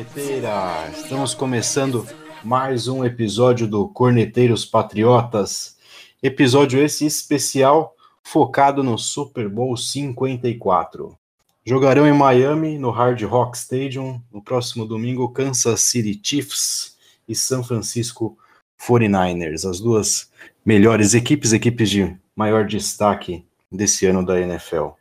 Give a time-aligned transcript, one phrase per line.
[0.00, 0.90] corneteira!
[0.96, 2.06] Estamos começando
[2.42, 5.76] mais um episódio do Corneteiros Patriotas.
[6.22, 11.18] Episódio esse especial focado no Super Bowl 54.
[11.66, 16.96] Jogarão em Miami, no Hard Rock Stadium, no próximo domingo, Kansas City Chiefs
[17.28, 18.38] e São Francisco
[18.80, 20.30] 49ers, as duas
[20.64, 24.92] melhores equipes, equipes de maior destaque desse ano da NFL.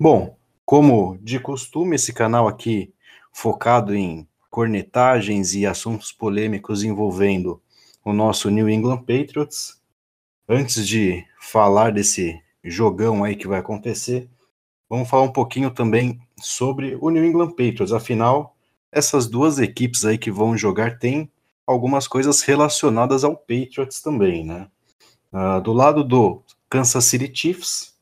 [0.00, 2.93] Bom, como de costume, esse canal aqui
[3.34, 7.60] focado em cornetagens e assuntos polêmicos envolvendo
[8.04, 9.82] o nosso New England Patriots.
[10.48, 14.30] Antes de falar desse jogão aí que vai acontecer,
[14.88, 17.92] vamos falar um pouquinho também sobre o New England Patriots.
[17.92, 18.56] Afinal,
[18.92, 21.28] essas duas equipes aí que vão jogar têm
[21.66, 24.68] algumas coisas relacionadas ao Patriots também, né?
[25.32, 27.94] Uh, do lado do Kansas City Chiefs,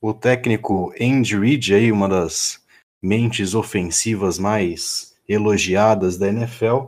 [0.00, 2.65] o técnico Andy Reid, aí, uma das
[3.06, 6.86] mentes ofensivas mais elogiadas da NFL,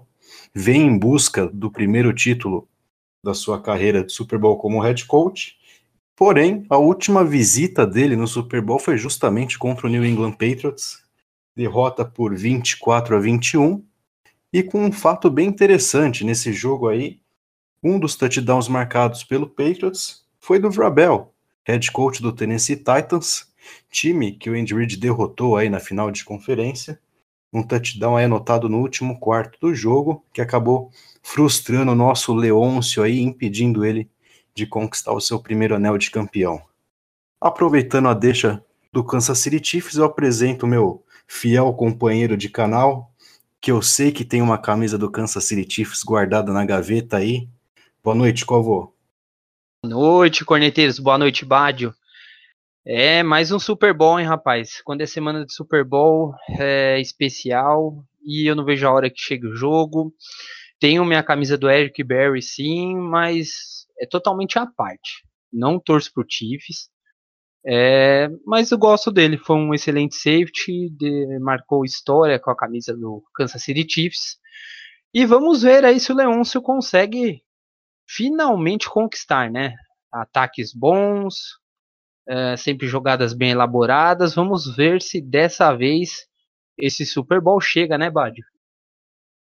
[0.52, 2.68] vem em busca do primeiro título
[3.22, 5.56] da sua carreira de Super Bowl como head coach.
[6.16, 10.98] Porém, a última visita dele no Super Bowl foi justamente contra o New England Patriots,
[11.54, 13.84] derrota por 24 a 21,
[14.52, 17.20] e com um fato bem interessante nesse jogo aí,
[17.80, 21.32] um dos touchdowns marcados pelo Patriots foi do Vrabel,
[21.64, 23.47] head coach do Tennessee Titans,
[23.90, 27.00] time que o Andy Reid derrotou aí na final de conferência.
[27.52, 30.90] Um touchdown aí anotado no último quarto do jogo, que acabou
[31.22, 34.08] frustrando o nosso Leôncio aí, impedindo ele
[34.54, 36.60] de conquistar o seu primeiro anel de campeão.
[37.40, 43.12] Aproveitando a deixa do Kansas City Chiefs, eu apresento o meu fiel companheiro de canal,
[43.60, 47.48] que eu sei que tem uma camisa do Kansas City Chiefs guardada na gaveta aí.
[48.02, 48.92] Boa noite, Covô.
[49.84, 50.98] Boa noite, corneteiros.
[50.98, 51.94] Boa noite, Bádio.
[52.90, 54.80] É mais um Super Bowl, hein, rapaz?
[54.80, 59.20] Quando é semana de Super Bowl, é especial e eu não vejo a hora que
[59.20, 60.10] chegue o jogo.
[60.80, 65.22] Tenho minha camisa do Eric Berry, sim, mas é totalmente à parte.
[65.52, 66.88] Não torço pro Chiefs.
[67.66, 72.96] É, mas eu gosto dele, foi um excelente safety, de, marcou história com a camisa
[72.96, 74.38] do Kansas City Chiefs.
[75.12, 77.42] E vamos ver aí se o Leôncio consegue
[78.08, 79.74] finalmente conquistar, né?
[80.10, 81.58] Ataques bons,
[82.28, 84.34] é, sempre jogadas bem elaboradas.
[84.34, 86.26] Vamos ver se dessa vez
[86.76, 88.44] esse Super Bowl chega, né, Bádio?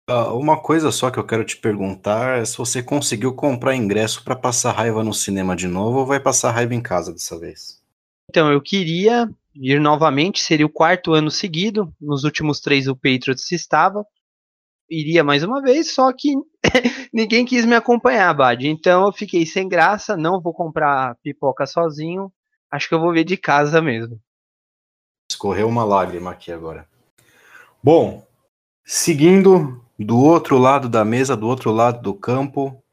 [0.09, 4.21] Uh, uma coisa só que eu quero te perguntar é se você conseguiu comprar ingresso
[4.21, 7.81] para passar raiva no cinema de novo ou vai passar raiva em casa dessa vez?
[8.29, 11.94] Então, eu queria ir novamente, seria o quarto ano seguido.
[12.01, 14.05] Nos últimos três o Patriots estava.
[14.89, 16.33] Iria mais uma vez, só que
[17.13, 18.67] ninguém quis me acompanhar, Bad.
[18.67, 22.29] Então eu fiquei sem graça, não vou comprar pipoca sozinho.
[22.73, 24.19] Acho que eu vou ver de casa mesmo.
[25.29, 26.88] Escorreu uma lágrima aqui agora.
[27.84, 28.25] Bom,
[28.84, 32.83] seguindo do outro lado da mesa, do outro lado do campo,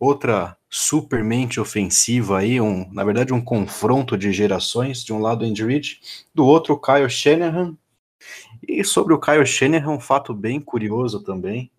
[0.00, 5.62] outra supermente ofensiva aí, um, na verdade um confronto de gerações, de um lado Andy
[5.62, 6.00] Reid,
[6.34, 7.76] do outro Kyle Shanahan.
[8.66, 11.70] E sobre o Kyle Shanahan, um fato bem curioso também.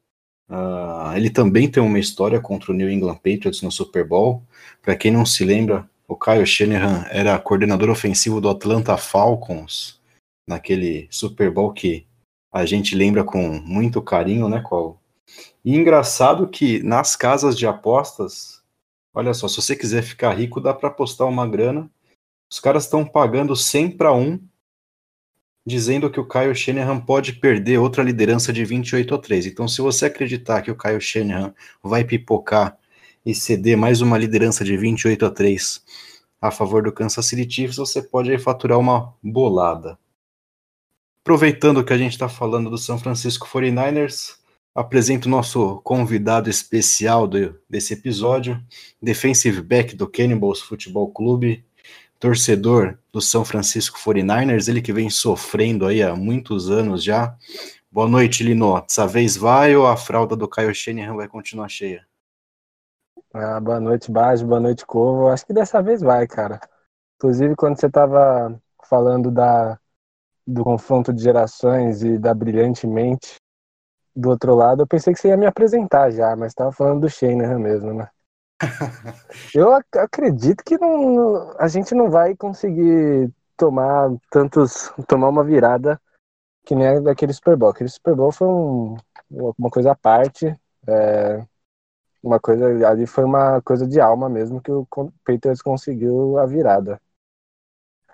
[0.48, 4.44] Uh, ele também tem uma história contra o New England Patriots no Super Bowl.
[4.84, 10.02] Para quem não se lembra, o Kyle Shanahan era coordenador ofensivo do Atlanta Falcons
[10.46, 12.06] naquele Super Bowl que
[12.52, 14.96] a gente lembra com muito carinho, né, Cole?
[15.64, 18.60] E engraçado que nas casas de apostas
[19.14, 21.90] Olha só, se você quiser ficar rico, dá para apostar uma grana.
[22.50, 24.40] Os caras estão pagando 100 para 1,
[25.66, 29.48] dizendo que o Kyle Shanahan pode perder outra liderança de 28 a 3.
[29.48, 31.54] Então, se você acreditar que o Kyle Shanahan
[31.84, 32.78] vai pipocar
[33.26, 35.84] e ceder mais uma liderança de 28 a 3
[36.42, 39.98] a favor do Kansas City Chiefs, você pode aí faturar uma bolada.
[41.24, 44.38] Aproveitando que a gente está falando do São Francisco 49ers,
[44.74, 48.62] apresento o nosso convidado especial do, desse episódio,
[49.02, 51.64] defensive back do Cannibals Futebol Clube,
[52.20, 57.36] torcedor do São Francisco 49ers, ele que vem sofrendo aí há muitos anos já.
[57.92, 58.80] Boa noite, Lino.
[58.82, 62.09] Dessa vez vai ou a fralda do Caio Shanahan vai continuar cheia?
[63.34, 64.46] Ah, boa noite, Bajo.
[64.46, 65.28] Boa noite, Corvo.
[65.28, 66.60] Acho que dessa vez vai, cara.
[67.18, 69.80] Inclusive, quando você estava falando da,
[70.48, 73.36] do confronto de gerações e da brilhantemente
[74.16, 77.10] do outro lado, eu pensei que você ia me apresentar já, mas tava falando do
[77.10, 78.10] Shanahan mesmo, né?
[79.54, 86.02] eu ac acredito que não, a gente não vai conseguir tomar tantos, tomar uma virada
[86.66, 87.70] que nem daquele Super Bowl.
[87.70, 88.98] Aquele Super Bowl foi um,
[89.30, 90.48] uma coisa à parte,
[90.88, 91.46] é,
[92.22, 94.86] uma coisa ali foi uma coisa de alma mesmo que o
[95.26, 97.00] Patriots conseguiu a virada.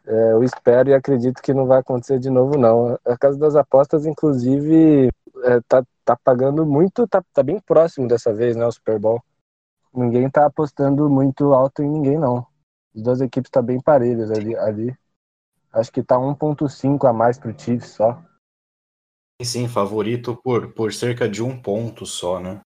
[0.08, 2.98] É, eu espero e acredito que não vai acontecer de novo, não.
[3.04, 5.10] A Casa das Apostas, inclusive,
[5.44, 9.24] é, tá, tá pagando muito, tá, tá bem próximo dessa vez, né, o Super Bowl.
[9.94, 12.46] Ninguém tá apostando muito alto em ninguém, não.
[12.96, 14.56] As duas equipes tá bem parelhas ali.
[14.56, 14.96] ali.
[15.72, 18.22] Acho que tá 1.5 a mais pro Chiefs só.
[19.42, 22.62] Sim, favorito por, por cerca de um ponto só, né?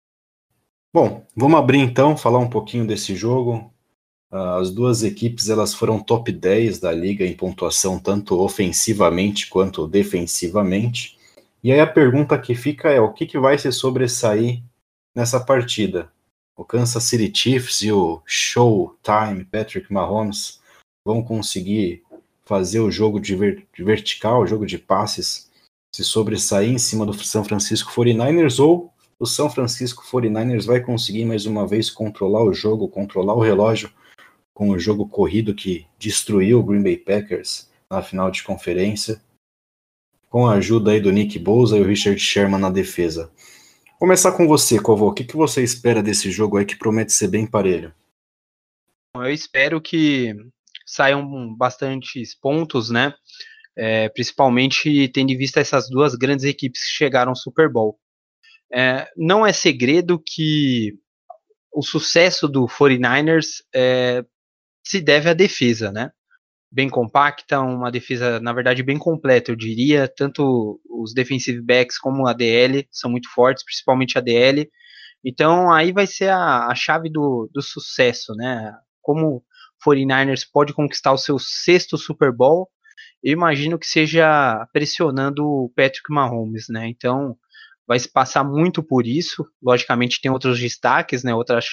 [0.93, 3.71] Bom, vamos abrir então, falar um pouquinho desse jogo.
[4.33, 9.87] Uh, as duas equipes elas foram top 10 da liga em pontuação, tanto ofensivamente quanto
[9.87, 11.19] defensivamente.
[11.63, 14.63] E aí a pergunta que fica é: o que, que vai se sobressair
[15.15, 16.11] nessa partida?
[16.57, 20.61] O Kansas City Chiefs e o Showtime Patrick Mahomes
[21.05, 22.03] vão conseguir
[22.47, 25.51] fazer o jogo de, ver de vertical, o jogo de passes,
[25.95, 31.25] se sobressair em cima do São Francisco 49ers ou o São Francisco 49ers vai conseguir
[31.25, 33.93] mais uma vez controlar o jogo, controlar o relógio
[34.55, 39.21] com o jogo corrido que destruiu o Green Bay Packers na final de conferência,
[40.29, 43.33] com a ajuda aí do Nick Bosa e o Richard Sherman na defesa.
[43.99, 45.09] Começar com você, Covô.
[45.09, 47.93] O que, que você espera desse jogo aí que promete ser bem parelho?
[49.17, 50.35] Eu espero que
[50.87, 53.15] saiam bastantes pontos, né?
[53.77, 57.99] É, principalmente tendo em vista essas duas grandes equipes que chegaram ao Super Bowl.
[58.73, 60.95] É, não é segredo que
[61.73, 64.25] o sucesso do 49ers é,
[64.85, 66.11] se deve à defesa, né?
[66.71, 70.07] Bem compacta, uma defesa, na verdade, bem completa, eu diria.
[70.09, 74.69] Tanto os defensive backs como a DL são muito fortes, principalmente a DL.
[75.25, 78.75] Então, aí vai ser a, a chave do, do sucesso, né?
[79.01, 79.43] Como o
[79.85, 82.69] 49ers pode conquistar o seu sexto Super Bowl,
[83.23, 86.87] eu imagino que seja pressionando o Patrick Mahomes, né?
[86.89, 87.37] Então,
[87.89, 89.49] vai se passar muito por isso.
[89.63, 91.65] Logicamente tem outros destaques, né, outras,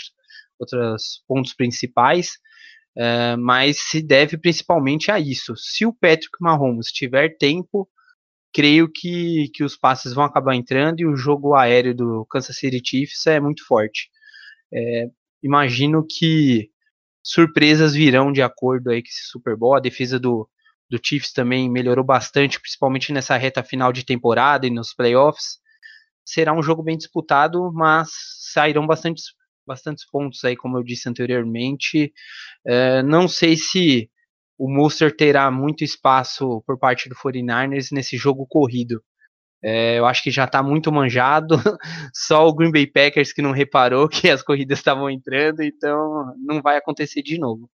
[0.58, 2.38] outros pontos principais,
[2.98, 5.54] uh, mas se deve principalmente a isso.
[5.58, 7.88] Se o Patrick Mahomes tiver tempo,
[8.54, 12.82] creio que, que os passes vão acabar entrando e o jogo aéreo do Kansas City
[12.84, 14.10] Chiefs é muito forte.
[14.74, 15.10] É,
[15.44, 16.70] imagino que
[17.22, 19.76] surpresas virão de acordo aí com esse Super Bowl.
[19.76, 20.50] A defesa do,
[20.90, 25.60] do Chiefs também melhorou bastante, principalmente nessa reta final de temporada e nos playoffs
[26.26, 28.10] será um jogo bem disputado, mas
[28.52, 29.26] sairão bastantes,
[29.66, 32.12] bastantes pontos aí, como eu disse anteriormente.
[32.66, 34.10] É, não sei se
[34.58, 39.04] o Monster terá muito espaço por parte do 49ers nesse jogo corrido.
[39.64, 41.56] É, eu acho que já está muito manjado.
[42.14, 46.62] Só o Green Bay Packers que não reparou que as corridas estavam entrando, então não
[46.62, 47.70] vai acontecer de novo.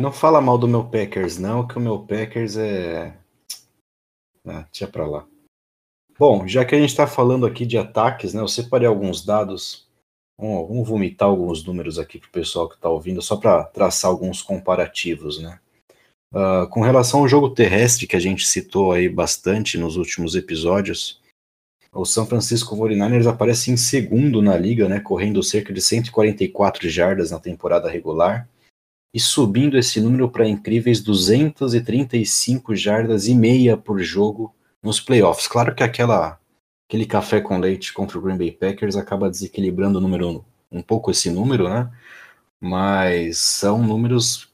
[0.00, 3.14] Não fala mal do meu Packers, não, que o meu Packers é.
[4.46, 5.26] Ah, deixa pra lá.
[6.22, 9.88] Bom, já que a gente está falando aqui de ataques, né, eu separei alguns dados.
[10.38, 14.08] Vamos, vamos vomitar alguns números aqui para o pessoal que está ouvindo, só para traçar
[14.08, 15.42] alguns comparativos.
[15.42, 15.58] Né?
[16.32, 21.20] Uh, com relação ao jogo terrestre, que a gente citou aí bastante nos últimos episódios,
[21.92, 27.32] o São Francisco 49ers aparece em segundo na liga, né, correndo cerca de 144 jardas
[27.32, 28.48] na temporada regular
[29.12, 35.46] e subindo esse número para incríveis 235 jardas e meia por jogo nos playoffs.
[35.46, 36.38] Claro que aquela
[36.88, 41.10] aquele café com leite contra o Green Bay Packers acaba desequilibrando o número um pouco
[41.10, 41.90] esse número, né?
[42.60, 44.52] Mas são números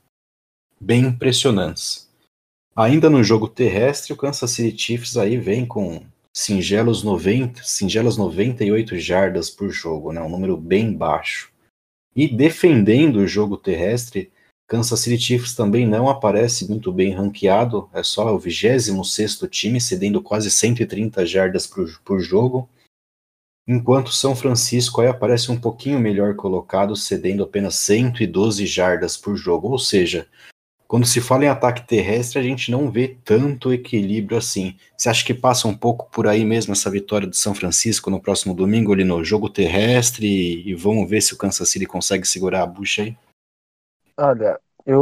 [0.81, 2.09] bem impressionantes.
[2.77, 6.01] Ainda no jogo terrestre, o Kansas City Chiefs aí vem com
[6.33, 10.21] singelos 90, singelas 98 jardas por jogo, né?
[10.21, 11.51] Um número bem baixo.
[12.15, 14.31] E defendendo o jogo terrestre,
[14.69, 20.23] Kansas City Chiefs também não aparece muito bem ranqueado, é só o 26 time, cedendo
[20.23, 22.69] quase 130 jardas por, por jogo,
[23.67, 29.69] enquanto São Francisco aí aparece um pouquinho melhor colocado, cedendo apenas 112 jardas por jogo,
[29.69, 30.29] ou seja,
[30.87, 34.77] quando se fala em ataque terrestre, a gente não vê tanto equilíbrio assim.
[34.97, 38.21] Você acha que passa um pouco por aí mesmo essa vitória do São Francisco no
[38.21, 40.27] próximo domingo ali no jogo terrestre
[40.67, 43.17] e vamos ver se o Kansas City consegue segurar a bucha aí?
[44.21, 45.01] Olha, eu,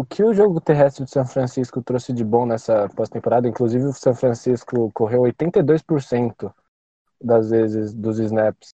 [0.00, 3.92] o que o jogo terrestre de São Francisco trouxe de bom nessa pós-temporada, inclusive o
[3.92, 6.50] São Francisco correu 82%
[7.20, 8.72] das vezes dos snaps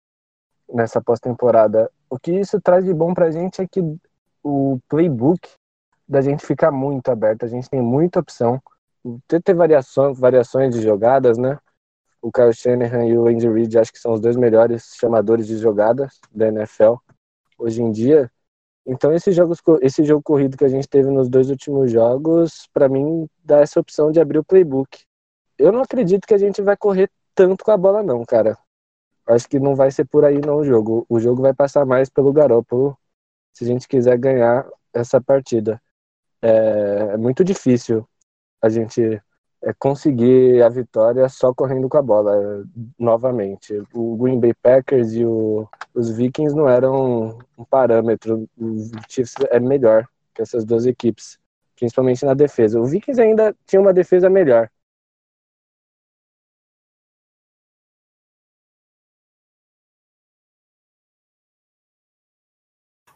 [0.69, 1.91] nessa pós-temporada.
[2.11, 3.81] O que isso traz de bom pra gente é que
[4.43, 5.49] o playbook
[6.07, 8.61] da gente fica muito aberto, a gente tem muita opção.
[9.27, 11.59] Ter, variações de jogadas, né?
[12.21, 15.57] O Kyle Shanahan e o Andy Reid acho que são os dois melhores chamadores de
[15.57, 16.97] jogadas da NFL
[17.59, 18.31] hoje em dia.
[18.87, 22.89] Então esse jogo, esse jogo corrido que a gente teve nos dois últimos jogos, para
[22.89, 25.05] mim dá essa opção de abrir o playbook.
[25.57, 28.59] Eu não acredito que a gente vai correr tanto com a bola não, cara.
[29.27, 31.07] Acho que não vai ser por aí não o jogo.
[31.09, 32.99] O jogo vai passar mais pelo Garoppolo
[33.53, 35.81] se a gente quiser ganhar essa partida.
[36.41, 38.07] É, é muito difícil
[38.61, 39.23] a gente
[39.79, 42.65] conseguir a vitória só correndo com a bola
[42.99, 43.81] novamente.
[43.95, 48.49] O Green Bay Packers e o, os Vikings não eram um parâmetro.
[48.59, 51.39] O Chiefs é melhor que essas duas equipes,
[51.77, 52.81] principalmente na defesa.
[52.81, 54.69] O Vikings ainda tinha uma defesa melhor,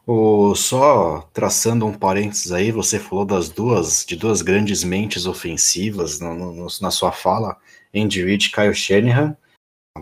[0.09, 6.21] O, só traçando um parênteses aí, você falou das duas, de duas grandes mentes ofensivas
[6.21, 7.57] no, no, na sua fala,
[7.93, 9.35] Andy Reid e Kyle Shanahan.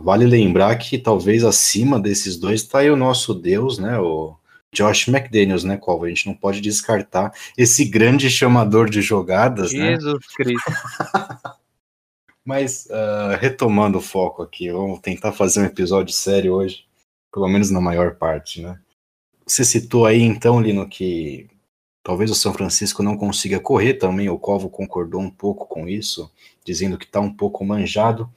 [0.03, 4.37] Vale lembrar que talvez acima desses dois está aí o nosso Deus, né, o
[4.71, 9.95] Josh McDaniels, né, qual a gente não pode descartar esse grande chamador de jogadas, né?
[9.95, 10.19] Jesus né?
[10.35, 10.71] Cristo.
[12.45, 16.85] Mas uh, retomando o foco aqui, vamos tentar fazer um episódio sério hoje,
[17.33, 18.79] pelo menos na maior parte, né?
[19.47, 21.47] Você citou aí então, Lino, que
[22.03, 26.31] talvez o São Francisco não consiga correr também, o Covo concordou um pouco com isso,
[26.65, 28.29] dizendo que está um pouco manjado.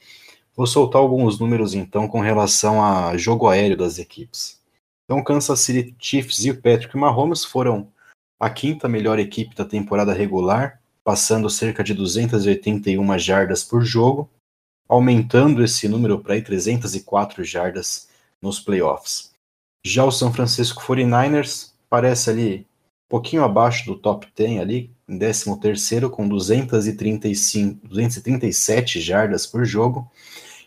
[0.55, 4.59] Vou soltar alguns números então com relação a jogo aéreo das equipes.
[5.05, 7.91] Então, Kansas City Chiefs e o Patrick Mahomes foram
[8.39, 14.29] a quinta melhor equipe da temporada regular, passando cerca de 281 jardas por jogo,
[14.87, 18.07] aumentando esse número para 304 jardas
[18.39, 19.28] nos playoffs.
[19.83, 22.67] Já o São Francisco 49ers parece ali
[23.07, 30.09] um pouquinho abaixo do top 10 ali, em 13º com 235, 237 jardas por jogo.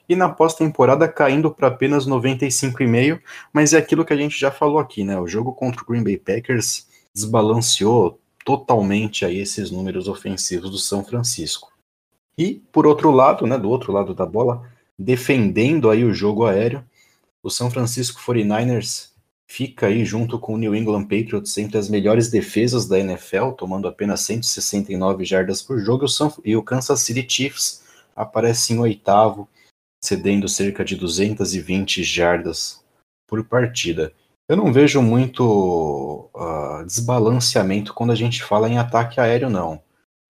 [0.09, 3.21] E na pós-temporada caindo para apenas 95,5,
[3.53, 5.19] mas é aquilo que a gente já falou aqui, né?
[5.19, 11.05] O jogo contra o Green Bay Packers desbalanceou totalmente aí esses números ofensivos do São
[11.05, 11.73] Francisco.
[12.37, 16.85] E por outro lado, né, do outro lado da bola, defendendo aí o jogo aéreo,
[17.43, 19.11] o São Francisco 49ers
[19.47, 23.87] fica aí junto com o New England Patriots entre as melhores defesas da NFL, tomando
[23.87, 26.07] apenas 169 jardas por jogo,
[26.45, 27.83] e o Kansas City Chiefs
[28.17, 29.49] aparece em oitavo,
[30.03, 32.83] cedendo cerca de 220 jardas
[33.27, 34.13] por partida.
[34.49, 39.83] Eu não vejo muito uh, desbalanceamento quando a gente fala em ataque aéreo, não.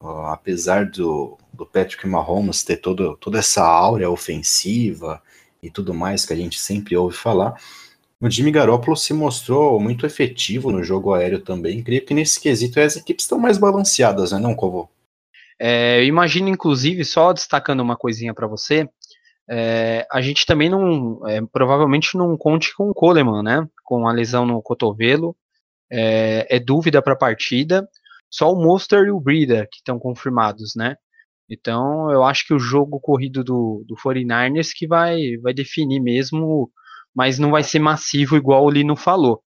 [0.03, 5.23] Uh, apesar do, do Patrick Mahomes ter todo, toda essa áurea ofensiva,
[5.63, 7.55] e tudo mais que a gente sempre ouve falar.
[8.21, 11.83] O Jimmy Garoppolo se mostrou muito efetivo no jogo aéreo também.
[11.83, 14.91] Creio que nesse quesito as equipes estão mais balanceadas, né, não, Covo?
[15.59, 18.89] É, eu imagino, inclusive, só destacando uma coisinha para você,
[19.49, 23.69] é, a gente também não, é, provavelmente não conte com o Coleman, né?
[23.85, 25.37] Com a lesão no cotovelo,
[25.91, 27.89] é, é dúvida para a partida.
[28.31, 30.97] Só o Monster e o Breeder que estão confirmados, né?
[31.49, 36.71] Então, eu acho que o jogo corrido do, do 49ers que vai, vai definir mesmo,
[37.15, 39.43] mas não vai ser massivo igual o Lino falou.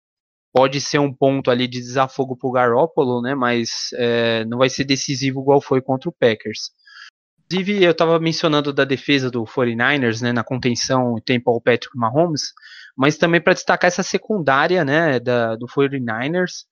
[0.53, 3.35] Pode ser um ponto ali de desafogo para o Garoppolo, né?
[3.35, 6.71] Mas é, não vai ser decisivo igual foi contra o Packers.
[7.45, 11.95] Inclusive, eu estava mencionando da defesa do 49ers, né, na contenção e tempo ao Patrick
[11.95, 12.53] Mahomes,
[12.97, 16.65] mas também para destacar essa secundária, né, da, do 49ers,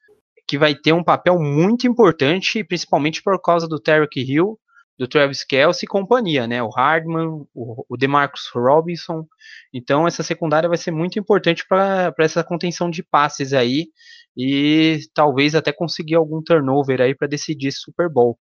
[0.47, 4.57] que vai ter um papel muito importante, principalmente por causa do Tarek Hill,
[4.97, 6.61] do Travis Kelce e companhia, né?
[6.61, 9.25] O Hardman, o, o DeMarcus Robinson.
[9.73, 13.87] Então, essa secundária vai ser muito importante para essa contenção de passes aí
[14.35, 18.37] e talvez até conseguir algum turnover aí para decidir esse Super Bowl.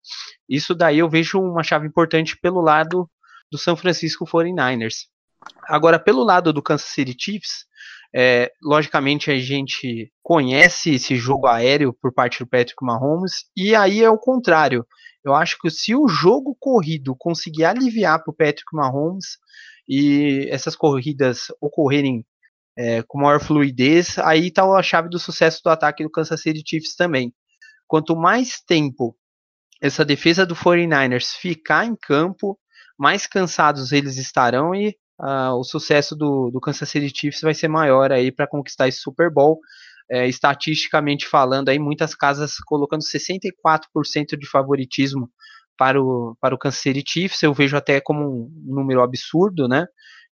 [0.47, 3.09] Isso daí eu vejo uma chave importante pelo lado
[3.51, 5.07] do San Francisco 49ers.
[5.67, 7.65] Agora, pelo lado do Kansas City Chiefs,
[8.13, 14.03] é, logicamente a gente conhece esse jogo aéreo por parte do Patrick Mahomes, e aí
[14.03, 14.85] é o contrário.
[15.23, 19.37] Eu acho que se o jogo corrido conseguir aliviar para o Patrick Mahomes
[19.87, 22.25] e essas corridas ocorrerem
[22.77, 26.63] é, com maior fluidez, aí está a chave do sucesso do ataque do Kansas City
[26.65, 27.33] Chiefs também.
[27.87, 29.17] Quanto mais tempo
[29.81, 32.57] essa defesa do 49ers ficar em campo,
[32.97, 37.67] mais cansados eles estarão e uh, o sucesso do, do Kansas City Chiefs vai ser
[37.67, 39.59] maior aí para conquistar esse Super Bowl
[40.11, 45.29] é, estatisticamente falando, aí muitas casas colocando 64% de favoritismo
[45.77, 49.85] para o, para o Kansas Chiefs, eu vejo até como um número absurdo, né?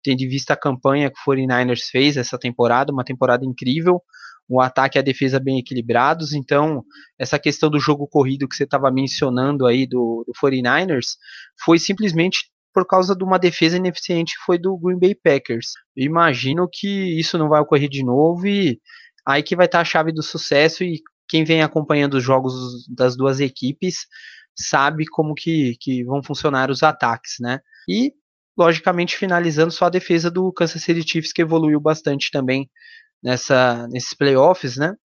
[0.03, 4.01] Tendo em vista a campanha que o 49ers fez essa temporada, uma temporada incrível,
[4.48, 6.84] o ataque e a defesa bem equilibrados, então
[7.20, 11.17] essa questão do jogo corrido que você estava mencionando aí do, do 49ers
[11.63, 15.74] foi simplesmente por causa de uma defesa ineficiente que foi do Green Bay Packers.
[15.96, 18.79] Eu imagino que isso não vai ocorrer de novo e
[19.25, 22.53] aí que vai estar a chave do sucesso e quem vem acompanhando os jogos
[22.88, 24.05] das duas equipes
[24.55, 27.60] sabe como que, que vão funcionar os ataques, né?
[27.89, 28.13] E,
[28.58, 32.70] logicamente, finalizando só a defesa do Kansas City Chiefs, que evoluiu bastante também
[33.22, 34.96] nessa, nesses playoffs, né?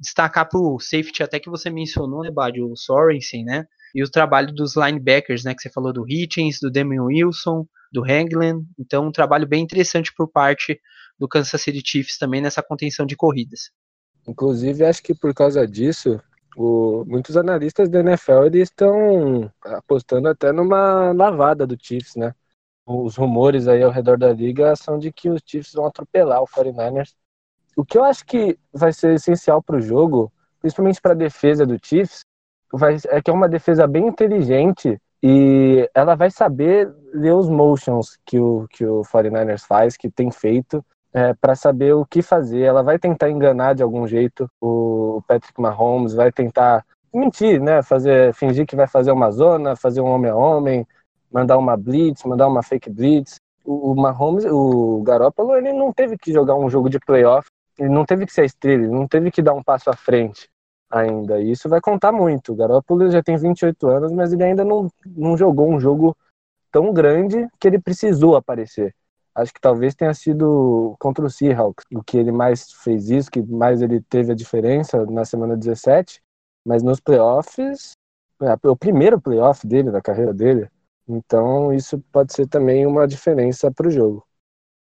[0.00, 3.66] Destacar para o safety até que você mencionou, né, Bad, o Sorensen, né?
[3.94, 8.02] e o trabalho dos linebackers, né, que você falou do Hitchens, do Damian Wilson, do
[8.02, 10.80] Hangland, então um trabalho bem interessante por parte
[11.18, 13.70] do Kansas City Chiefs também nessa contenção de corridas.
[14.26, 16.20] Inclusive, acho que por causa disso,
[16.56, 22.34] o, muitos analistas da NFL eles estão apostando até numa lavada do Chiefs, né?
[22.86, 26.46] Os rumores aí ao redor da liga são de que os Chiefs vão atropelar o
[26.46, 27.14] 49ers.
[27.76, 31.66] O que eu acho que vai ser essencial para o jogo, principalmente para a defesa
[31.66, 32.24] do Chiefs,
[32.72, 38.18] vai, é que é uma defesa bem inteligente e ela vai saber ler os motions
[38.26, 42.62] que o, que o 49ers faz, que tem feito, é, para saber o que fazer.
[42.62, 47.82] Ela vai tentar enganar de algum jeito o Patrick Mahomes, vai tentar mentir, né?
[47.82, 50.86] Fazer, fingir que vai fazer uma zona, fazer um homem a homem,
[51.32, 53.36] mandar uma blitz, mandar uma fake blitz.
[53.64, 57.88] O, o Mahomes, o Garoppolo, ele não teve que jogar um jogo de playoff, ele
[57.88, 60.48] não teve que ser estrela, ele não teve que dar um passo à frente
[60.90, 61.40] ainda.
[61.40, 62.52] E isso vai contar muito.
[62.52, 66.16] O Garoppolo já tem 28 anos, mas ele ainda não, não jogou um jogo
[66.72, 68.94] tão grande que ele precisou aparecer
[69.34, 73.42] acho que talvez tenha sido contra o Seahawks, o que ele mais fez isso, que
[73.42, 76.22] mais ele teve a diferença na semana 17,
[76.64, 77.92] mas nos playoffs,
[78.40, 80.68] é o primeiro playoff dele, da carreira dele,
[81.08, 84.24] então isso pode ser também uma diferença para o jogo.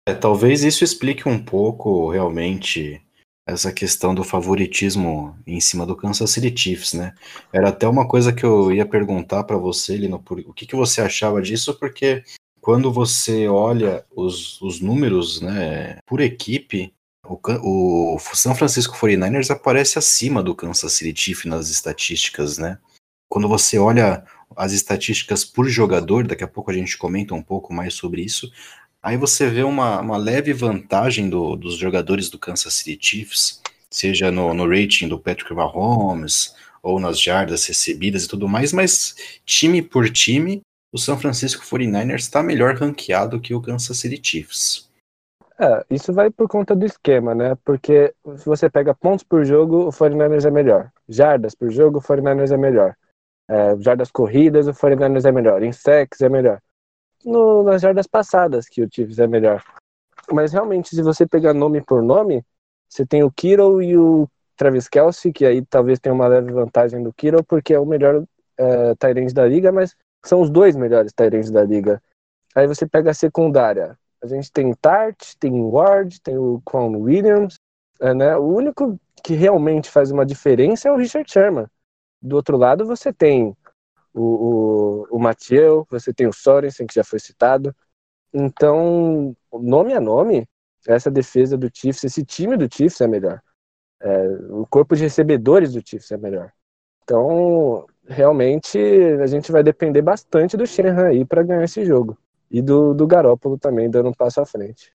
[0.07, 3.01] É, talvez isso explique um pouco realmente
[3.47, 7.13] essa questão do favoritismo em cima do Kansas City Chiefs, né?
[7.53, 10.75] Era até uma coisa que eu ia perguntar para você, Lino, por, o que, que
[10.75, 12.23] você achava disso, porque
[12.65, 16.91] quando você olha os, os números né, por equipe,
[17.23, 22.79] o, o São Francisco 49ers aparece acima do Kansas City Chiefs nas estatísticas, né?
[23.29, 24.25] Quando você olha
[24.57, 28.51] as estatísticas por jogador, daqui a pouco a gente comenta um pouco mais sobre isso,
[28.99, 34.31] aí você vê uma, uma leve vantagem do, dos jogadores do Kansas City Chiefs, seja
[34.31, 39.83] no, no rating do Patrick Mahomes, ou nas jardas recebidas e tudo mais, mas time
[39.83, 40.63] por time,
[40.95, 44.89] o São Francisco 49ers está melhor ranqueado que o Kansas City Chiefs.
[45.59, 47.53] É, isso vai por conta do esquema, né?
[47.65, 50.89] Porque se você pega pontos por jogo, o 49ers é melhor.
[51.09, 52.95] Jardas por jogo, o 49ers é melhor.
[53.49, 55.63] É, jardas corridas, o 49ers é melhor.
[55.63, 55.71] Em
[56.21, 56.61] é melhor.
[57.25, 59.61] No, nas jardas passadas que o Chiefs é melhor.
[60.31, 62.41] Mas realmente, se você pegar nome por nome,
[62.87, 67.03] você tem o Kittle e o Travis Kelsey, que aí talvez tenha uma leve vantagem
[67.03, 68.23] do Kittle, porque é o melhor
[68.57, 68.93] é,
[69.33, 69.93] da liga, mas
[70.25, 72.01] são os dois melhores Tyrants da liga.
[72.55, 73.97] Aí você pega a secundária.
[74.21, 77.59] A gente tem Tart, tem Ward, tem o Quan Williams.
[77.99, 78.35] É, né?
[78.37, 81.67] O único que realmente faz uma diferença é o Richard Sherman.
[82.21, 83.55] Do outro lado, você tem
[84.13, 87.75] o, o, o Mathieu, você tem o Sorensen, que já foi citado.
[88.33, 90.47] Então, nome a nome,
[90.87, 93.41] essa defesa do Chiefs, esse time do Chiefs é melhor.
[94.01, 96.51] É, o corpo de recebedores do Chiefs é melhor.
[97.03, 98.77] Então, realmente
[99.21, 102.17] a gente vai depender bastante do Shanahan aí para ganhar esse jogo.
[102.49, 104.93] E do, do Garópolo também dando um passo à frente.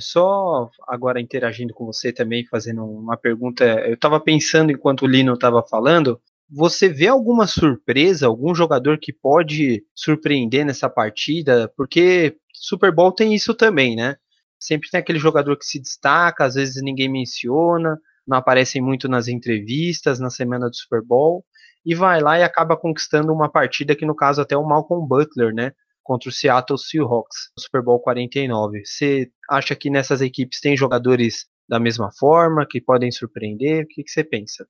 [0.00, 3.64] Só agora interagindo com você também, fazendo uma pergunta.
[3.64, 6.20] Eu estava pensando enquanto o Lino estava falando.
[6.50, 11.72] Você vê alguma surpresa, algum jogador que pode surpreender nessa partida?
[11.76, 14.16] Porque Super Bowl tem isso também, né?
[14.58, 17.96] Sempre tem aquele jogador que se destaca, às vezes ninguém menciona,
[18.26, 21.44] não aparecem muito nas entrevistas na semana do Super Bowl
[21.84, 25.54] e vai lá e acaba conquistando uma partida que no caso até o Malcolm Butler,
[25.54, 28.84] né, contra o Seattle Seahawks, no Super Bowl 49.
[28.84, 33.84] Você acha que nessas equipes tem jogadores da mesma forma que podem surpreender?
[33.84, 34.66] O que, você pensa?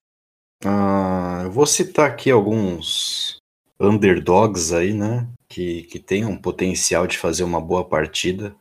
[0.63, 3.37] Ah, eu vou citar aqui alguns
[3.79, 8.55] underdogs aí, né, que, que tem um potencial de fazer uma boa partida.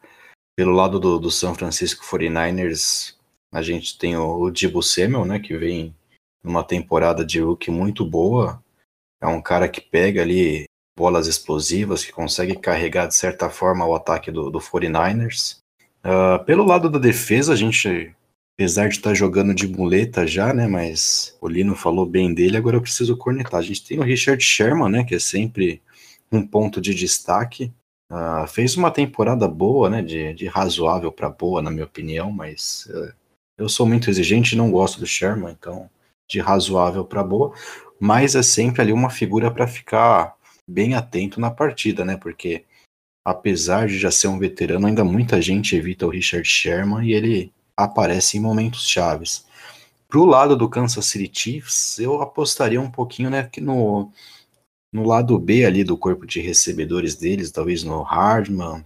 [0.57, 3.15] Pelo lado do, do São Francisco 49ers,
[3.53, 5.95] a gente tem o, o Dibu Samuel, né, que vem
[6.43, 8.63] numa temporada de rookie muito boa.
[9.21, 10.65] É um cara que pega ali
[10.97, 15.59] bolas explosivas, que consegue carregar de certa forma o ataque do, do 49ers.
[16.05, 18.15] Uh, ah, pelo lado da defesa, a gente,
[18.55, 22.57] apesar de estar tá jogando de muleta já, né, mas o Lino falou bem dele,
[22.57, 23.61] agora eu preciso cornetar.
[23.61, 25.83] A gente tem o Richard Sherman, né, que é sempre
[26.31, 27.73] um ponto de destaque.
[28.11, 32.87] Uh, fez uma temporada boa, né, de, de razoável para boa, na minha opinião, mas
[32.91, 33.13] uh,
[33.57, 35.89] eu sou muito exigente e não gosto do Sherman, então
[36.31, 37.53] de razoável para boa,
[37.99, 40.35] mas é sempre ali uma figura para ficar
[40.67, 42.17] bem atento na partida, né?
[42.17, 42.65] Porque
[43.25, 47.53] apesar de já ser um veterano, ainda muita gente evita o Richard Sherman e ele
[47.77, 49.45] aparece em momentos chaves.
[50.09, 54.11] Pro lado do Kansas City Chiefs, eu apostaria um pouquinho, né, que no
[54.93, 58.85] no lado B ali do corpo de recebedores deles, talvez no Hardman,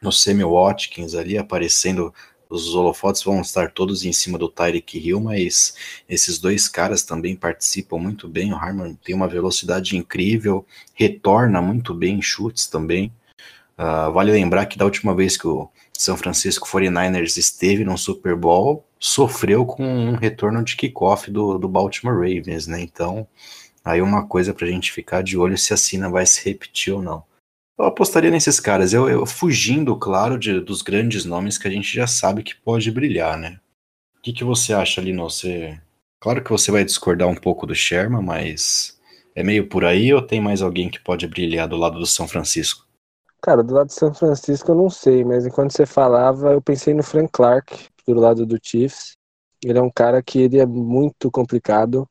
[0.00, 2.14] no Sammy Watkins ali aparecendo
[2.52, 5.74] os holofotes vão estar todos em cima do Tyreek Hill, mas
[6.06, 8.52] esses dois caras também participam muito bem.
[8.52, 13.10] O Harmon tem uma velocidade incrível, retorna muito bem em chutes também.
[13.78, 18.36] Uh, vale lembrar que da última vez que o São Francisco 49ers esteve no Super
[18.36, 22.82] Bowl, sofreu com um retorno de kickoff do, do Baltimore Ravens, né?
[22.82, 23.26] Então,
[23.82, 27.00] aí uma coisa pra gente ficar de olho se a cena vai se repetir ou
[27.00, 27.24] não.
[27.78, 31.94] Eu apostaria nesses caras, eu, eu fugindo, claro, de, dos grandes nomes que a gente
[31.94, 33.58] já sabe que pode brilhar, né?
[34.18, 35.28] O que, que você acha, Lino?
[35.28, 35.80] Você...
[36.20, 39.00] Claro que você vai discordar um pouco do Sherman, mas
[39.34, 42.28] é meio por aí ou tem mais alguém que pode brilhar do lado do São
[42.28, 42.86] Francisco?
[43.40, 46.94] Cara, do lado de São Francisco eu não sei, mas enquanto você falava, eu pensei
[46.94, 49.16] no Frank Clark, do lado do Chiefs.
[49.64, 52.08] Ele é um cara que ele é muito complicado,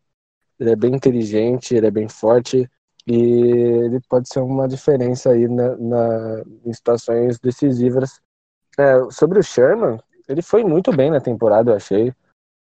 [0.60, 2.70] ele é bem inteligente, ele é bem forte,
[3.08, 8.22] e ele pode ser uma diferença aí na, na em situações decisivas.
[8.78, 12.14] É, sobre o Sherman, ele foi muito bem na temporada, eu achei.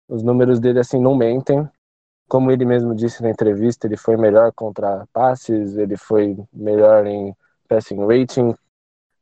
[0.08, 1.68] Os números dele assim não mentem.
[2.28, 7.34] Como ele mesmo disse na entrevista, ele foi melhor contra passes, ele foi melhor em
[7.68, 8.54] passing rating.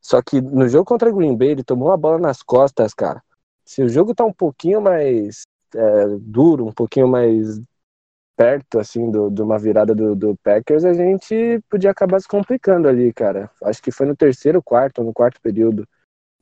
[0.01, 3.23] Só que no jogo contra Green Bay, ele tomou uma bola nas costas, cara.
[3.65, 5.43] Se o jogo tá um pouquinho mais
[5.75, 7.61] é, duro, um pouquinho mais
[8.39, 12.87] perto, assim, do, de uma virada do, do, Packers, a gente podia acabar se complicando
[12.87, 13.51] ali, cara.
[13.65, 15.85] Acho que foi no terceiro quarto, no quarto período,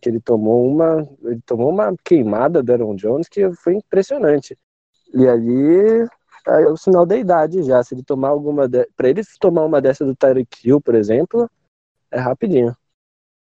[0.02, 4.58] que ele tomou uma, ele tomou uma queimada do Aaron Jones que foi impressionante.
[5.14, 6.06] E ali
[6.46, 7.82] é o sinal da idade já.
[7.82, 8.68] Se ele tomar alguma.
[8.68, 8.86] De...
[8.94, 11.50] Pra ele tomar uma dessa do Tyreek Hill, por exemplo,
[12.10, 12.76] é rapidinho.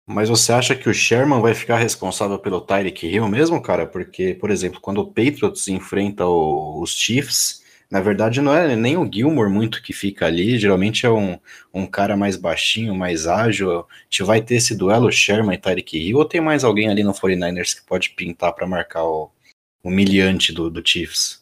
[0.05, 3.85] Mas você acha que o Sherman vai ficar responsável pelo Tyreek Hill mesmo, cara?
[3.85, 8.97] Porque, por exemplo, quando o Patriots enfrenta o, os Chiefs, na verdade, não é nem
[8.97, 11.39] o Gilmore muito que fica ali, geralmente é um,
[11.73, 13.79] um cara mais baixinho, mais ágil.
[13.79, 17.03] A gente vai ter esse duelo Sherman e Tyreek Hill, ou tem mais alguém ali
[17.03, 19.31] no 49ers que pode pintar para marcar o
[19.81, 21.41] humilhante do, do Chiefs?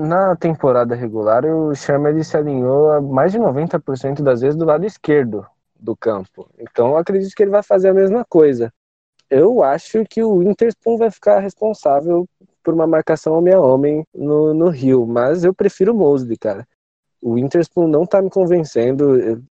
[0.00, 4.86] Na temporada regular, o Sherman ele se alinhou mais de 90% das vezes do lado
[4.86, 5.46] esquerdo
[5.78, 6.48] do campo.
[6.58, 8.72] Então, acredito que ele vai fazer a mesma coisa.
[9.28, 12.28] Eu acho que o Interspoon vai ficar responsável
[12.62, 16.66] por uma marcação homem a homem no, no Rio, mas eu prefiro o Mosley, cara.
[17.20, 19.16] O Interspoon não tá me convencendo.
[19.16, 19.42] Eu,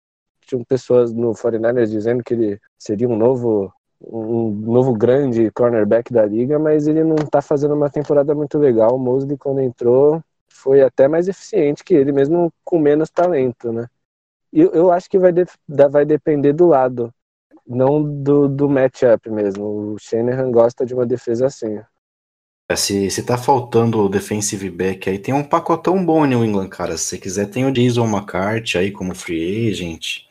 [0.46, 6.26] tinham pessoas no 49ers dizendo que ele seria um novo um novo grande cornerback da
[6.26, 8.96] liga, mas ele não tá fazendo uma temporada muito legal.
[8.96, 13.88] O Mosley, quando entrou, foi até mais eficiente que ele, mesmo com menos talento, né?
[14.52, 17.14] E eu, eu acho que vai, de, vai depender do lado,
[17.66, 19.94] não do, do matchup mesmo.
[19.94, 21.80] O Shanahan gosta de uma defesa assim.
[22.72, 26.70] É, se, se tá faltando o defensive back aí, tem um pacotão bom New England,
[26.70, 26.96] cara.
[26.96, 30.22] Se você quiser, tem o Jason McCarthy aí como free agent.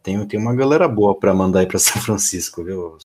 [0.00, 2.96] Tem, tem uma galera boa para mandar aí para São Francisco, viu?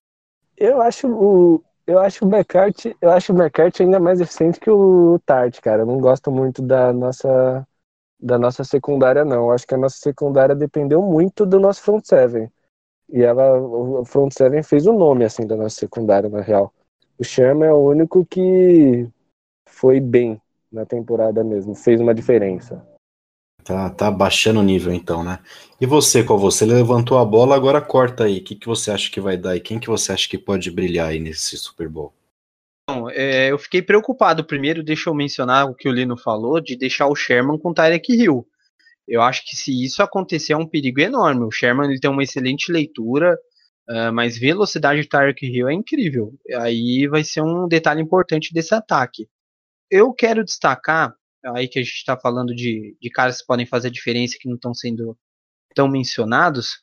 [0.56, 4.70] Eu acho o eu acho o McCarthy, eu acho o McCarthy ainda mais eficiente que
[4.70, 5.82] o Tart, cara.
[5.82, 7.66] Eu não gosto muito da nossa
[8.20, 9.46] da nossa secundária não.
[9.46, 12.48] Eu acho que a nossa secundária dependeu muito do nosso front seven.
[13.08, 16.72] E ela o front seven fez o nome assim da nossa secundária na real.
[17.18, 19.08] O Sherman é o único que
[19.66, 22.86] foi bem na temporada mesmo, fez uma diferença.
[23.64, 25.40] Tá, tá baixando o nível então, né?
[25.80, 28.38] E você, qual você levantou a bola, agora corta aí.
[28.38, 30.70] O que, que você acha que vai dar e quem que você acha que pode
[30.70, 32.14] brilhar aí nesse Super Bowl?
[32.88, 34.44] Bom, é, eu fiquei preocupado.
[34.44, 37.74] Primeiro, deixa eu mencionar o que o Lino falou, de deixar o Sherman com o
[37.74, 38.46] Tyreek Hill.
[39.08, 41.44] Eu acho que se isso acontecer é um perigo enorme.
[41.44, 43.36] O Sherman ele tem uma excelente leitura,
[43.88, 46.34] Uh, mas velocidade de Tyreek Hill é incrível.
[46.60, 49.28] Aí vai ser um detalhe importante desse ataque.
[49.90, 53.90] Eu quero destacar, aí que a gente está falando de, de caras que podem fazer
[53.90, 55.16] diferença que não estão sendo
[55.74, 56.82] tão mencionados,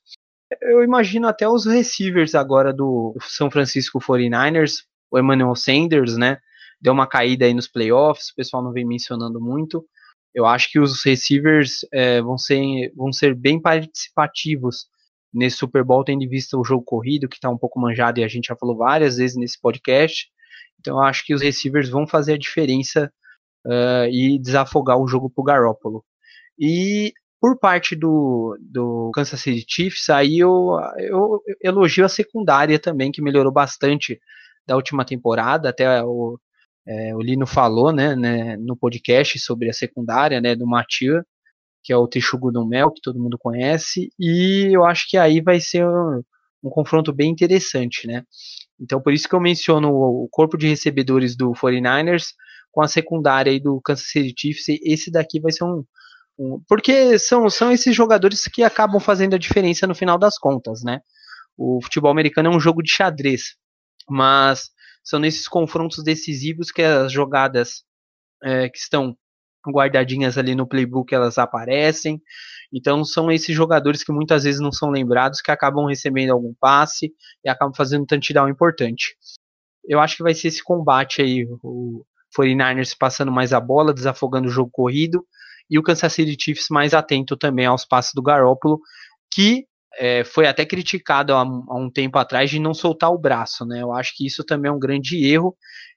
[0.62, 6.38] eu imagino até os receivers agora do São Francisco 49ers, o Emmanuel Sanders, né?
[6.80, 9.86] Deu uma caída aí nos playoffs, o pessoal não vem mencionando muito.
[10.34, 14.88] Eu acho que os receivers é, vão, ser, vão ser bem participativos
[15.34, 18.24] nesse Super Bowl, tendo em vista o jogo corrido, que está um pouco manjado e
[18.24, 20.28] a gente já falou várias vezes nesse podcast.
[20.80, 23.12] Então eu acho que os receivers vão fazer a diferença
[23.66, 26.06] uh, e desafogar o jogo para o Garoppolo.
[26.60, 33.12] E por parte do, do Kansas City Chiefs, aí eu, eu elogio a secundária também,
[33.12, 34.20] que melhorou bastante
[34.66, 36.40] da última temporada, até o,
[36.88, 41.26] é, o Lino falou né, né, no podcast sobre a secundária né, do Matia
[41.84, 45.42] que é o Texugo do Mel, que todo mundo conhece, e eu acho que aí
[45.42, 46.24] vai ser um,
[46.64, 48.24] um confronto bem interessante, né?
[48.80, 52.28] Então por isso que eu menciono o, corpo de recebedores do 49ers
[52.72, 55.84] com a secundária aí do Kansas City Chiefs, esse daqui vai ser um,
[56.40, 60.84] um, porque são, são esses jogadores que acabam fazendo a diferença no final das contas,
[60.84, 61.02] né?
[61.58, 63.56] O futebol americano é um jogo de xadrez,
[64.10, 64.72] mas
[65.04, 67.84] são nesses confrontos decisivos que as jogadas
[68.44, 69.16] é, que estão
[69.72, 72.22] guardadinhas ali no playbook elas aparecem.
[72.72, 77.14] Então são esses jogadores que muitas vezes não são lembrados que acabam recebendo algum passe
[77.44, 79.16] e acabam fazendo um touchdown importante.
[79.86, 82.06] Eu acho que vai ser esse combate aí, o
[82.38, 85.24] 49ers passando mais a bola, desafogando o jogo corrido,
[85.70, 88.80] e o Kansas City Chiefs mais atento também aos passes do Garópolo,
[89.32, 89.66] que
[89.98, 93.82] é, foi até criticado há, há, um tempo atrás de não soltar o braço, né?
[93.82, 95.56] Eu acho que isso também é um grande erro.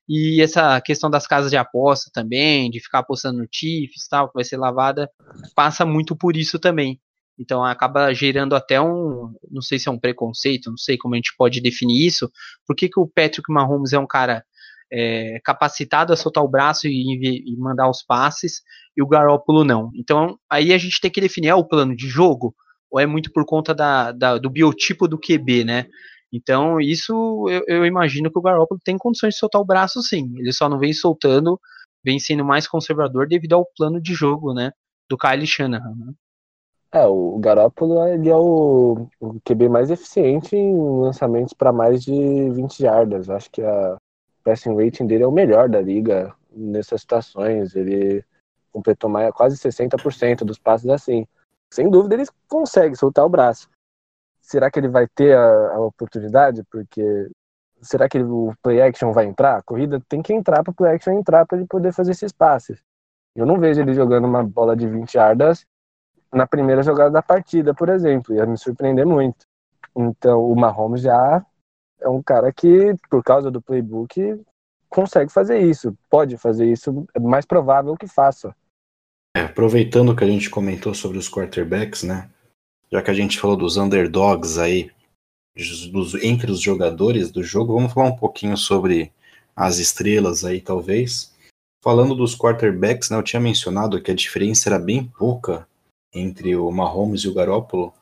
[0.09, 4.35] E essa questão das casas de aposta também, de ficar apostando no Chiefs tal, que
[4.35, 5.11] vai ser lavada,
[5.55, 7.01] passa muito por isso também.
[7.39, 11.19] Então acaba gerando até um, não sei se é um preconceito, não sei como a
[11.19, 12.31] gente pode definir isso.
[12.67, 14.45] Por que, que o Patrick Mahomes é um cara
[14.91, 18.63] é, capacitado a soltar o braço e, e, mandar os passes,
[18.97, 19.91] e o Garoppolo não.
[19.95, 22.55] Então aí a gente tem que definir é o plano de jogo
[22.91, 25.87] ou é muito por conta da, da do biotipo do QB, né?
[26.33, 30.35] Então, isso eu, eu, imagino que o Garoppolo tem condições de soltar o braço sim.
[30.39, 31.59] Ele só não vem soltando,
[32.05, 34.73] vem sendo mais conservador devido ao plano de jogo, né?
[35.09, 35.95] Do Kyle Shanahan.
[35.95, 36.13] Né?
[36.93, 42.51] É, o Garoppolo ele é o, o QB mais eficiente em lançamentos para mais de
[42.51, 43.31] 20 jardas.
[43.31, 43.97] Acho que a
[44.43, 47.75] passing rating dele é o melhor da liga nessas situações.
[47.77, 48.25] Ele
[48.73, 51.27] completou mais, quase 60% dos passes assim
[51.73, 53.69] sem dúvida ele consegue soltar o braço.
[54.47, 56.63] Será que ele vai ter a, a oportunidade?
[56.71, 57.03] Porque
[57.83, 59.57] será que ele, o play action vai entrar?
[59.57, 62.31] A corrida tem que entrar para o play action entrar para ele poder fazer esses
[62.31, 62.81] passes.
[63.35, 65.67] Eu não vejo ele jogando uma bola de 20 yardas
[66.33, 68.37] na primeira jogada da partida, por exemplo.
[68.37, 69.45] Ia me surpreender muito.
[69.97, 71.45] Então, o Mahomes já
[72.01, 74.41] é um cara que, por causa do playbook,
[74.89, 75.93] consegue fazer isso.
[76.09, 77.05] Pode fazer isso.
[77.13, 78.55] É mais provável que faça.
[79.37, 82.31] É, aproveitando que a gente comentou sobre os quarterbacks, né?
[82.91, 84.91] Já que a gente falou dos underdogs aí,
[85.91, 89.13] dos, entre os jogadores do jogo, vamos falar um pouquinho sobre
[89.55, 91.35] as estrelas aí, talvez.
[91.83, 95.67] Falando dos quarterbacks, né, eu tinha mencionado que a diferença era bem pouca
[96.13, 97.93] entre o Mahomes e o Garoppolo.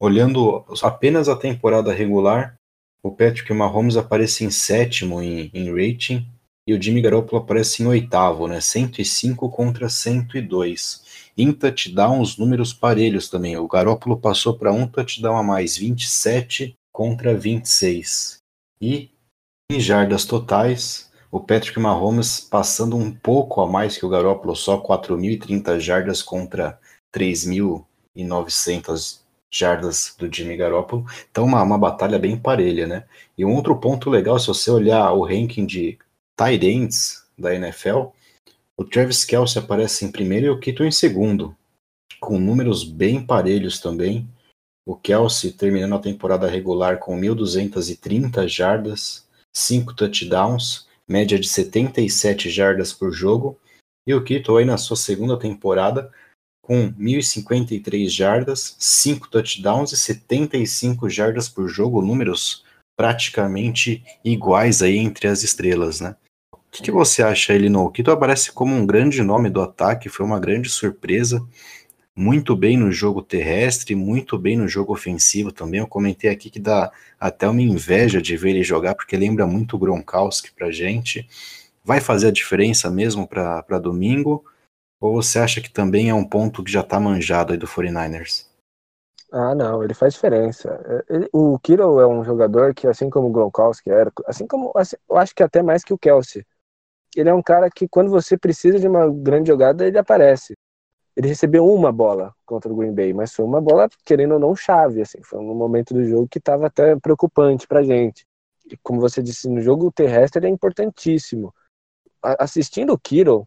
[0.00, 2.54] Olhando apenas a temporada regular,
[3.02, 6.26] o Patrick Mahomes aparece em sétimo em, em rating
[6.66, 8.60] e o Jimmy Garoppolo aparece em oitavo, né?
[8.60, 11.04] 105 contra 102.
[11.40, 13.56] Em touchdowns, números parelhos também.
[13.56, 18.40] O Garoppolo passou para um touchdown a mais, 27 contra 26.
[18.78, 19.08] E
[19.72, 24.82] em jardas totais, o Patrick Mahomes passando um pouco a mais que o Garoppolo, só
[24.82, 26.78] 4.030 jardas contra
[27.10, 31.06] 3.900 jardas do Jimmy Garoppolo.
[31.30, 33.04] Então, uma, uma batalha bem parelha, né?
[33.38, 35.98] E um outro ponto legal, se você olhar o ranking de
[36.36, 38.08] tight ends da NFL,
[38.80, 41.54] o Travis Kelce aparece em primeiro e o Kittle em segundo,
[42.18, 44.26] com números bem parelhos também.
[44.88, 52.90] O Kelsey terminando a temporada regular com 1.230 jardas, 5 touchdowns, média de 77 jardas
[52.90, 53.60] por jogo.
[54.06, 56.10] E o Kittle aí na sua segunda temporada
[56.62, 62.64] com 1.053 jardas, 5 touchdowns e 75 jardas por jogo, números
[62.96, 66.16] praticamente iguais aí entre as estrelas, né?
[66.70, 67.90] O que, que, você acha, Elino?
[67.90, 71.44] Que tu aparece como um grande nome do ataque, foi uma grande surpresa.
[72.14, 75.80] Muito bem no jogo terrestre, muito bem no jogo ofensivo também.
[75.80, 79.74] Eu comentei aqui que dá até uma inveja de ver ele jogar, porque lembra muito
[79.74, 81.28] o Gronkowski pra gente.
[81.84, 84.44] Vai fazer a diferença mesmo para domingo?
[85.00, 88.46] Ou você acha que também é um ponto que já tá manjado aí do 49ers?
[89.32, 90.68] Ah, não, ele faz diferença.
[90.84, 94.70] É, ele, o Kiro é um jogador que, assim como o Gronkowski era, assim como,
[94.76, 96.44] assim, eu acho que até mais que o Kelsey,
[97.16, 100.56] ele é um cara que quando você precisa de uma grande jogada, ele aparece.
[101.16, 104.54] Ele recebeu uma bola contra o Green Bay, mas foi uma bola, querendo ou não,
[104.54, 108.24] chave, assim, foi um momento do jogo que estava até preocupante pra gente.
[108.70, 111.52] E como você disse, no jogo terrestre ele é importantíssimo.
[112.22, 113.46] Assistindo o Kiro,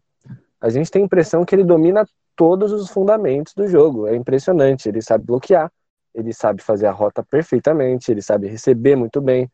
[0.60, 4.08] a gente tem a impressão que ele domina todos os fundamentos do jogo.
[4.08, 4.90] É impressionante.
[4.90, 5.72] Ele sabe bloquear,
[6.14, 9.50] ele sabe fazer a rota perfeitamente, ele sabe receber muito bem.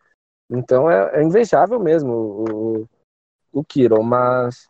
[0.49, 2.87] Então é, é invejável mesmo o,
[3.51, 4.67] o Kiro, mas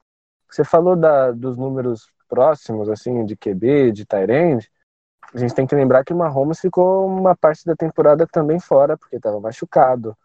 [0.49, 4.69] você falou da, dos números próximos, assim, de QB, de Tyrande,
[5.33, 8.97] a gente tem que lembrar que o Mahomes ficou uma parte da temporada também fora,
[8.97, 10.17] porque estava machucado.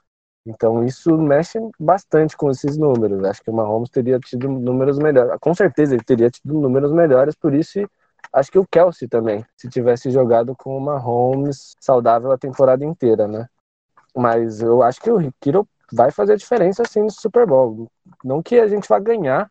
[0.47, 3.25] Então isso mexe bastante com esses números.
[3.25, 5.39] Acho que o Mahomes teria tido números melhores.
[5.41, 7.81] Com certeza ele teria tido números melhores, por isso
[8.33, 13.29] acho que o Kelsey também, se tivesse jogado com o Mahomes saudável a temporada inteira,
[13.29, 13.47] né?
[14.17, 17.91] Mas eu acho que o Kiro vai fazer diferença assim no Super Bowl.
[18.23, 19.51] Não que a gente vá ganhar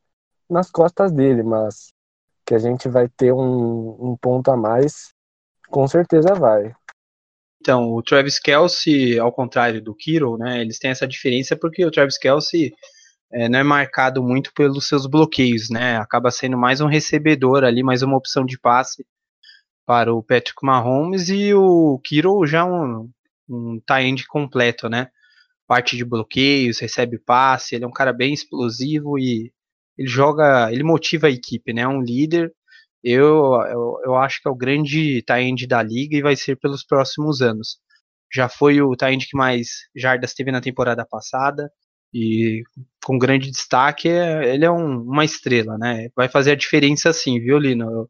[0.49, 1.93] nas costas dele, mas
[2.45, 5.13] que a gente vai ter um, um ponto a mais,
[5.69, 6.75] com certeza vai.
[7.62, 11.91] Então, o Travis Kelsey, ao contrário do Kiro, né, eles têm essa diferença porque o
[11.91, 12.73] Travis Kelsey
[13.32, 15.97] é, não é marcado muito pelos seus bloqueios, né?
[15.97, 19.06] Acaba sendo mais um recebedor ali, mais uma opção de passe
[19.86, 23.10] para o Patrick Mahomes e o Kiro já um,
[23.49, 25.10] um tie-end completo, né?
[25.67, 29.52] Parte de bloqueios, recebe passe, ele é um cara bem explosivo e
[29.97, 31.82] ele joga, ele motiva a equipe, né?
[31.82, 32.52] É um líder.
[33.04, 36.86] Eu, eu, eu acho que é o grande tie-end da liga e vai ser pelos
[36.86, 37.78] próximos anos.
[38.34, 41.69] Já foi o tie-end que mais jardas teve na temporada passada
[42.13, 42.63] e
[43.04, 46.10] com grande destaque, ele é um, uma estrela, né?
[46.15, 48.10] Vai fazer a diferença sim, viu, Lino?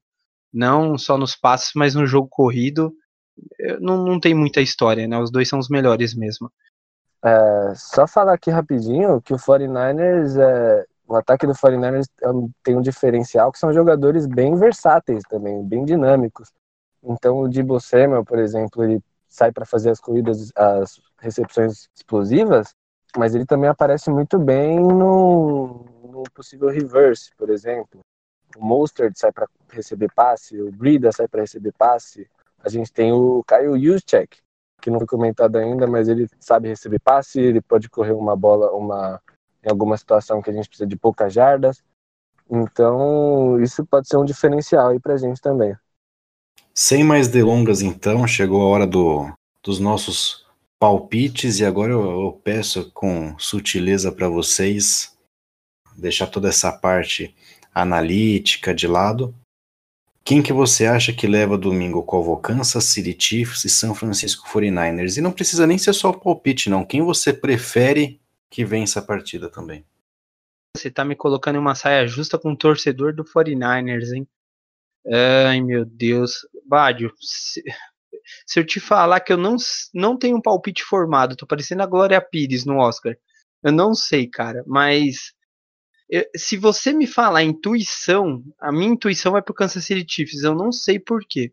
[0.54, 2.94] Não só nos passes, mas no jogo corrido.
[3.82, 5.18] Não, não tem muita história, né?
[5.18, 6.52] Os dois são os melhores mesmo.
[7.24, 12.28] É, só falar aqui rapidinho que o 49ers, é, o ataque do 49ers é
[12.62, 16.52] tem um diferencial que são jogadores bem versáteis também, bem dinâmicos.
[17.02, 22.76] Então o Debo Samuel, por exemplo, ele sai para fazer as corridas, as recepções explosivas,
[23.18, 28.02] mas ele também aparece muito bem no, no possível reverse, por exemplo.
[28.58, 32.30] O Mostert sai para receber passe, o Brida sai para receber passe.
[32.60, 34.38] A gente tem o Kyle Juszczyk,
[34.84, 38.70] que não foi comentado ainda, mas ele sabe receber passe, ele pode correr uma bola,
[38.74, 39.22] uma
[39.64, 41.82] em alguma situação que a gente precisa de poucas jardas.
[42.52, 45.74] Então, isso pode ser um diferencial aí pra gente também.
[46.74, 49.32] Sem mais delongas, então, chegou a hora do,
[49.64, 50.46] dos nossos
[50.78, 55.18] palpites e agora eu, eu peço com sutileza para vocês
[55.96, 57.34] deixar toda essa parte
[57.74, 59.34] analítica de lado.
[60.26, 65.18] Quem que você acha que leva domingo com Kansas City Chiefs e São Francisco 49ers?
[65.18, 66.86] E não precisa nem ser só o palpite, não.
[66.86, 69.86] Quem você prefere que vença a partida também?
[70.78, 74.28] Você tá me colocando em uma saia justa com o torcedor do 49ers, hein?
[75.46, 76.48] Ai, meu Deus.
[76.66, 77.62] Bádio, se
[78.46, 79.56] se eu te falar que eu não,
[79.94, 83.16] não tenho um palpite formado, tô parecendo a Glória Pires no Oscar.
[83.62, 85.34] Eu não sei, cara, mas
[86.16, 90.56] eu, se você me falar intuição, a minha intuição é pro Kansas City Chiefs, eu
[90.56, 91.52] não sei porquê.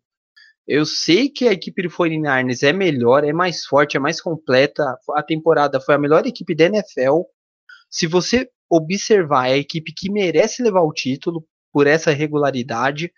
[0.67, 4.85] Eu sei que a equipe do 49ers é melhor, é mais forte, é mais completa.
[5.17, 7.23] A temporada foi a melhor equipe da NFL.
[7.91, 13.13] Se você observar, é a equipe que merece levar o título por essa regularidade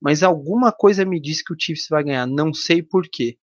[0.00, 3.38] mas alguma coisa me diz que o Chiefs vai ganhar, não sei porquê.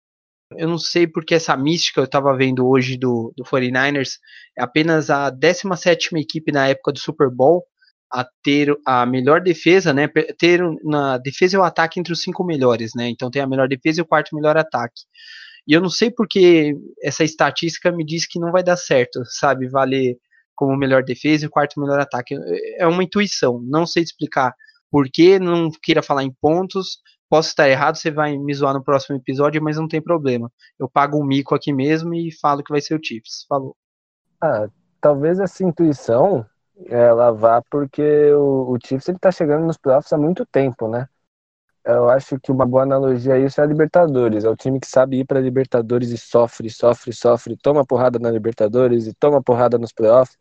[0.56, 4.18] Eu não sei porque essa mística eu estava vendo hoje do, do 49ers
[4.56, 7.64] é apenas a 17 equipe na época do Super Bowl
[8.12, 10.06] a ter a melhor defesa, né?
[10.38, 13.08] Ter na defesa e o ataque entre os cinco melhores, né?
[13.08, 15.02] Então tem a melhor defesa e o quarto melhor ataque.
[15.66, 19.68] E eu não sei porque essa estatística me diz que não vai dar certo, sabe?
[19.68, 20.16] Valer
[20.54, 22.34] como melhor defesa e o quarto melhor ataque.
[22.76, 24.54] É uma intuição, não sei explicar
[24.90, 26.98] porque não queira falar em pontos.
[27.32, 30.52] Posso estar errado, você vai me zoar no próximo episódio, mas não tem problema.
[30.78, 33.46] Eu pago um mico aqui mesmo e falo que vai ser o Chiefs.
[33.48, 33.74] Falou.
[34.38, 34.68] Ah,
[35.00, 36.44] talvez essa intuição
[36.88, 38.02] ela vá porque
[38.34, 41.08] o, o Chiefs ele tá chegando nos playoffs há muito tempo, né?
[41.82, 44.44] Eu acho que uma boa analogia a isso é a Libertadores.
[44.44, 48.30] É o time que sabe ir para Libertadores e sofre, sofre, sofre, toma porrada na
[48.30, 50.36] Libertadores e toma porrada nos playoffs.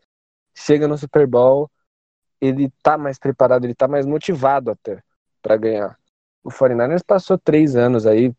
[0.54, 1.72] Chega no Super Bowl
[2.42, 5.02] ele tá mais preparado, ele tá mais motivado até
[5.42, 6.01] para ganhar.
[6.44, 8.34] O 49ers passou três anos aí,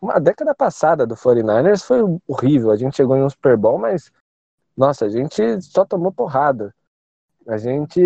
[0.00, 2.70] uma década passada do 49ers foi horrível.
[2.70, 4.10] A gente chegou em um Super Bowl, mas
[4.76, 6.74] nossa, a gente só tomou porrada.
[7.46, 8.00] A gente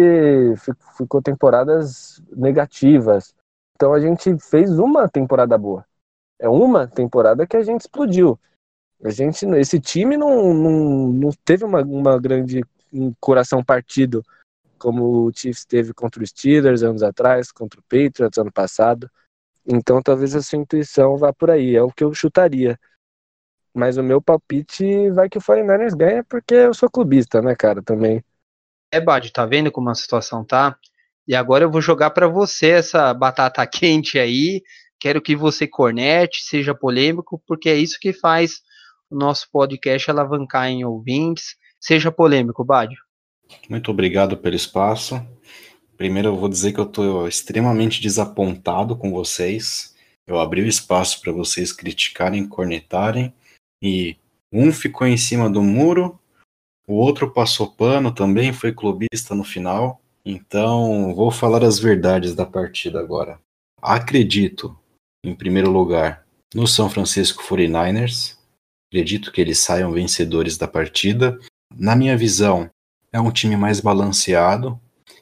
[0.97, 3.35] ficou temporadas negativas.
[3.77, 5.85] Então a gente fez uma temporada boa.
[6.39, 8.39] É uma temporada que a gente explodiu.
[9.05, 14.25] A gente, esse time não, não, não teve uma, uma grande um coração partido
[14.83, 19.09] como o Chiefs teve contra os Steelers anos atrás, contra o Patriots ano passado.
[19.65, 22.77] Então talvez a sua intuição vá por aí, é o que eu chutaria.
[23.73, 27.81] Mas o meu palpite vai que o 49ers ganha porque eu sou clubista, né, cara,
[27.81, 28.25] também.
[28.91, 30.77] É, Bad, tá vendo como a situação tá?
[31.29, 34.63] E agora eu vou jogar para você essa batata quente aí.
[34.99, 38.61] Quero que você cornete, seja polêmico, porque é isso que faz
[39.09, 41.55] o nosso podcast alavancar em ouvintes.
[41.81, 42.99] Seja polêmico, Bádio.
[43.69, 45.25] Muito obrigado pelo espaço.
[45.97, 49.95] Primeiro eu vou dizer que eu estou extremamente desapontado com vocês.
[50.27, 53.33] Eu abri o espaço para vocês criticarem, cornetarem,
[53.83, 54.17] e
[54.53, 56.19] um ficou em cima do muro,
[56.87, 60.01] o outro passou pano também, foi clubista no final.
[60.25, 63.41] Então, vou falar as verdades da partida agora.
[63.81, 64.77] Acredito,
[65.25, 66.25] em primeiro lugar,
[66.55, 68.37] no São Francisco 49ers.
[68.89, 71.39] Acredito que eles saiam vencedores da partida.
[71.75, 72.69] Na minha visão,
[73.13, 74.81] é um time mais balanceado.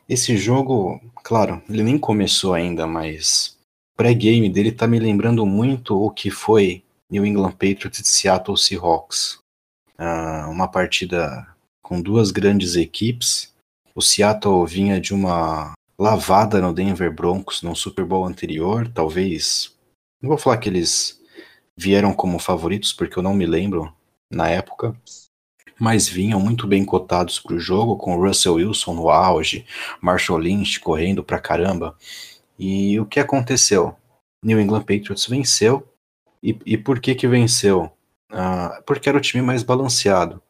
[0.09, 3.57] Esse jogo, claro, ele nem começou ainda, mas
[3.97, 9.39] pré-game dele tá me lembrando muito o que foi New England Patriots e Seattle Seahawks.
[9.99, 11.47] Uh, uma partida
[11.83, 13.53] com duas grandes equipes,
[13.95, 19.75] O Seattle vinha de uma lavada no Denver Broncos no Super Bowl anterior, talvez.
[20.23, 21.21] Não vou falar que eles
[21.77, 23.93] vieram como favoritos, porque eu não me lembro
[24.31, 24.97] na época,
[25.81, 29.65] mas vinham muito bem cotados para o jogo, com Russell Wilson no auge,
[29.99, 31.97] Marshall Lynch correndo pra caramba.
[32.59, 33.97] E o que aconteceu?
[34.45, 35.89] New England Patriots venceu.
[36.43, 37.91] E, e por que que venceu?
[38.31, 40.43] Ah, porque era o time mais balanceado.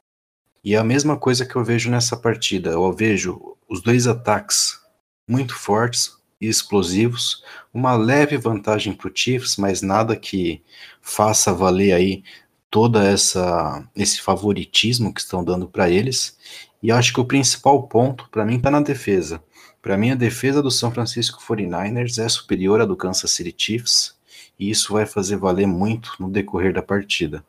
[0.65, 2.71] E é a mesma coisa que eu vejo nessa partida.
[2.71, 4.81] Eu vejo os dois ataques
[5.29, 10.61] muito fortes e explosivos, uma leve vantagem para o Chiefs, mas nada que
[11.01, 12.25] faça valer aí
[12.71, 16.39] toda essa esse favoritismo que estão dando para eles.
[16.83, 19.43] E acho que o principal ponto para mim está na defesa.
[19.83, 24.15] Para mim a defesa do São Francisco 49ers é superior à do Kansas City Chiefs,
[24.59, 27.45] e isso vai fazer valer muito no decorrer da partida.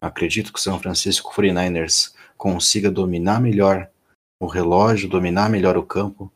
[0.00, 3.90] Acredito que o São Francisco 49ers consiga dominar melhor
[4.40, 6.32] o relógio, dominar melhor o campo,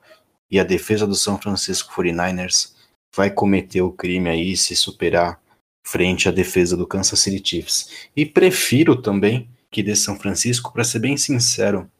[0.50, 2.72] e a defesa do São Francisco 49ers
[3.14, 5.40] vai cometer o crime aí se superar
[5.84, 8.08] frente à defesa do Kansas City Chiefs.
[8.16, 11.90] E prefiro também que dê São Francisco, para ser bem sincero,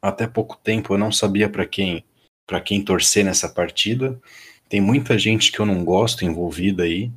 [0.00, 2.04] até pouco tempo eu não sabia para quem
[2.46, 4.20] para quem torcer nessa partida.
[4.68, 7.10] Tem muita gente que eu não gosto envolvida aí,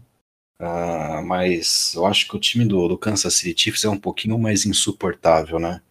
[0.61, 4.37] uh, mas eu acho que o time do, do Kansas City Chiefs é um pouquinho
[4.37, 5.81] mais insuportável, né?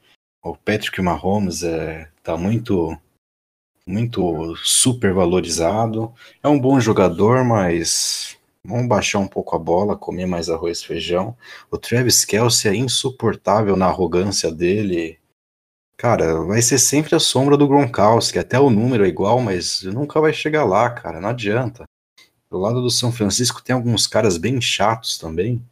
[0.42, 2.96] O Patrick Mahomes é, tá muito
[3.86, 6.14] muito super valorizado.
[6.42, 10.86] É um bom jogador, mas vamos baixar um pouco a bola, comer mais arroz e
[10.86, 11.36] feijão.
[11.70, 15.18] O Travis Kelsey é insuportável na arrogância dele.
[15.96, 20.20] Cara, vai ser sempre a sombra do Gronkowski, até o número é igual, mas nunca
[20.20, 21.84] vai chegar lá, cara, não adianta.
[22.50, 25.62] Do lado do São Francisco tem alguns caras bem chatos também.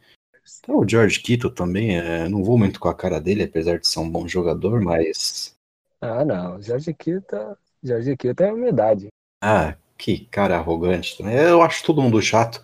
[0.67, 3.99] O George Kittle também, é, não vou muito com a cara dele, apesar de ser
[3.99, 5.55] um bom jogador, mas...
[5.99, 9.07] Ah, não, George Kittle, George Kittle é humildade.
[9.41, 11.33] Ah, que cara arrogante também.
[11.33, 12.61] Eu acho todo mundo chato,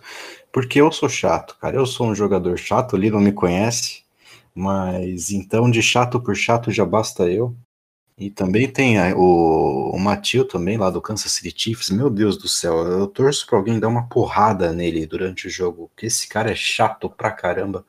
[0.52, 1.74] porque eu sou chato, cara.
[1.74, 4.02] Eu sou um jogador chato, ali não me conhece.
[4.54, 7.56] Mas então de chato por chato já basta eu.
[8.18, 11.88] E também tem a, o, o Matil também, lá do Kansas City Chiefs.
[11.88, 15.88] Meu Deus do céu, eu torço pra alguém dar uma porrada nele durante o jogo.
[15.88, 17.86] Porque esse cara é chato pra caramba.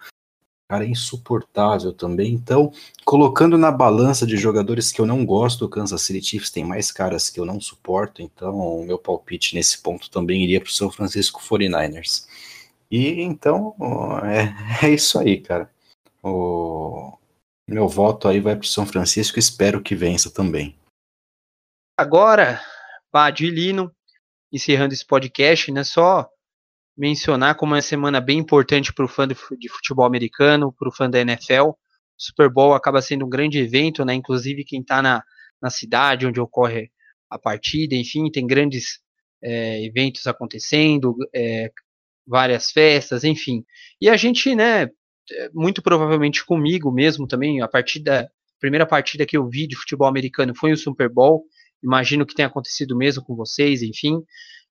[0.72, 2.32] Cara, é insuportável também.
[2.32, 2.72] Então,
[3.03, 6.93] colocando na balança de jogadores que eu não gosto, o Kansas City Chiefs tem mais
[6.93, 8.22] caras que eu não suporto.
[8.22, 12.26] Então, o meu palpite nesse ponto também iria pro São Francisco 49ers.
[12.89, 13.76] E então,
[14.24, 15.69] é, é isso aí, cara.
[16.24, 17.17] O
[17.69, 20.74] meu voto aí vai para o São Francisco, espero que vença também.
[21.97, 22.61] Agora,
[23.11, 23.93] Badilino,
[24.49, 25.84] encerrando esse podcast, né?
[25.84, 26.30] Só
[27.02, 30.91] mencionar como é uma semana bem importante para o fã de futebol americano, para o
[30.91, 31.70] fã da NFL.
[31.70, 31.76] O
[32.16, 34.14] Super Bowl acaba sendo um grande evento, né?
[34.14, 35.24] Inclusive quem está na,
[35.60, 36.91] na cidade onde ocorre
[37.28, 38.99] a partida, enfim, tem grandes
[39.43, 41.72] é, eventos acontecendo, é,
[42.28, 43.66] várias festas, enfim.
[43.99, 44.88] E a gente, né,
[45.56, 48.30] muito provavelmente comigo mesmo também, a partir da
[48.60, 51.45] primeira partida que eu vi de futebol americano foi o Super Bowl,
[51.84, 54.22] imagino que tenha acontecido mesmo com vocês, enfim.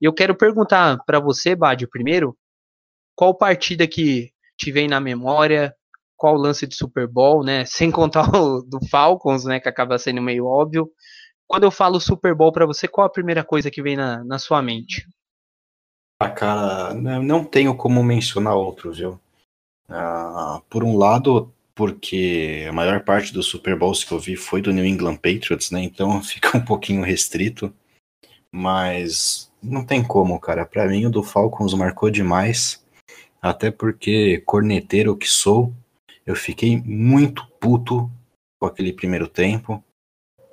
[0.01, 2.37] E eu quero perguntar para você, Badio, primeiro,
[3.15, 5.75] qual partida que te vem na memória,
[6.17, 7.65] qual lance de Super Bowl, né?
[7.67, 10.91] Sem contar o do Falcons, né, que acaba sendo meio óbvio.
[11.47, 14.39] Quando eu falo Super Bowl para você, qual a primeira coisa que vem na, na
[14.39, 15.07] sua mente?
[16.23, 19.19] Ah, cara, não tenho como mencionar outro, viu?
[19.89, 24.63] Uh, por um lado, porque a maior parte dos Super Bowls que eu vi foi
[24.63, 25.83] do New England Patriots, né?
[25.83, 27.75] Então fica um pouquinho restrito.
[28.53, 30.65] Mas não tem como, cara.
[30.65, 32.83] Para mim o do Falcons marcou demais.
[33.41, 35.73] Até porque, corneteiro que sou,
[36.27, 38.11] eu fiquei muito puto
[38.59, 39.83] com aquele primeiro tempo.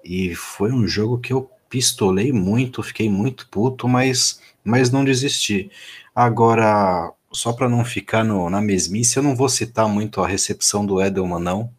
[0.03, 5.69] E foi um jogo que eu pistolei muito, fiquei muito puto, mas, mas não desisti.
[6.15, 10.85] Agora, só para não ficar no, na mesmice, eu não vou citar muito a recepção
[10.85, 11.71] do Edelman, não,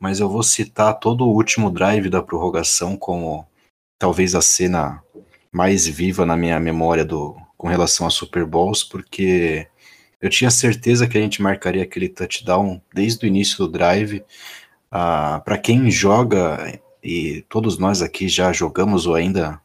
[0.00, 3.46] mas eu vou citar todo o último drive da prorrogação como
[3.98, 5.02] talvez a cena
[5.56, 9.66] mais viva na minha memória do, com relação a Super Bowls, porque
[10.20, 14.22] eu tinha certeza que a gente marcaria aquele touchdown desde o início do drive.
[14.90, 19.58] Ah, para quem joga, e todos nós aqui já jogamos ou ainda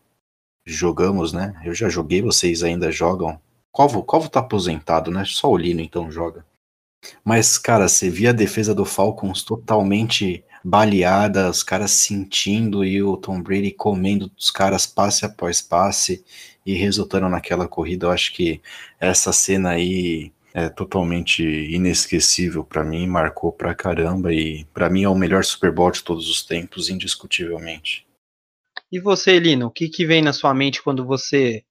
[0.65, 1.59] jogamos, né?
[1.65, 3.37] Eu já joguei, vocês ainda jogam
[3.69, 5.25] Covo, Covo tá aposentado, né?
[5.25, 6.45] Só o Lino então joga.
[7.21, 13.17] Mas, cara, você via a defesa do Falcons totalmente baleada, os caras sentindo e o
[13.17, 16.23] Tom Brady comendo os caras passe após passe
[16.65, 18.07] e resultando naquela corrida.
[18.07, 18.61] Eu acho que
[18.99, 25.09] essa cena aí é totalmente inesquecível para mim, marcou pra caramba e para mim é
[25.09, 28.05] o melhor Super Bowl de todos os tempos, indiscutivelmente.
[28.91, 31.63] E você, Lino, o que, que vem na sua mente quando você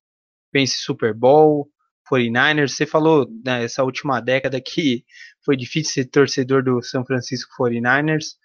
[0.50, 1.70] pensa em Super Bowl,
[2.10, 2.70] 49ers?
[2.70, 5.04] Você falou nessa última década que
[5.44, 8.36] foi difícil ser torcedor do São Francisco 49ers.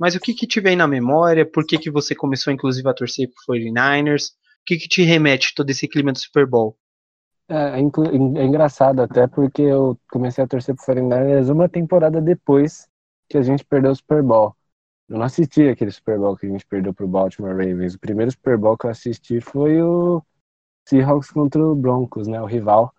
[0.00, 1.44] Mas o que, que te vem na memória?
[1.44, 4.30] Por que, que você começou, inclusive, a torcer por 49ers?
[4.30, 6.74] O que, que te remete todo esse clima do Super Bowl?
[7.46, 12.88] É, é, é engraçado até porque eu comecei a torcer por 49ers uma temporada depois
[13.28, 14.56] que a gente perdeu o Super Bowl.
[15.06, 17.94] Eu não assisti aquele Super Bowl que a gente perdeu pro Baltimore Ravens.
[17.94, 20.22] O primeiro Super Bowl que eu assisti foi o
[20.88, 22.40] Seahawks contra o Broncos, né?
[22.40, 22.94] O rival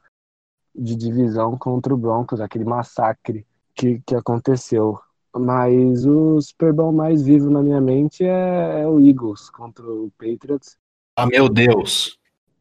[0.76, 5.00] de divisão contra o Broncos, aquele massacre que, que aconteceu.
[5.36, 10.12] Mas o Super Bowl mais vivo na minha mente é, é o Eagles contra o
[10.18, 10.78] Patriots.
[11.16, 12.18] Ah, meu Deus!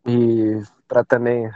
[0.06, 1.50] E para também.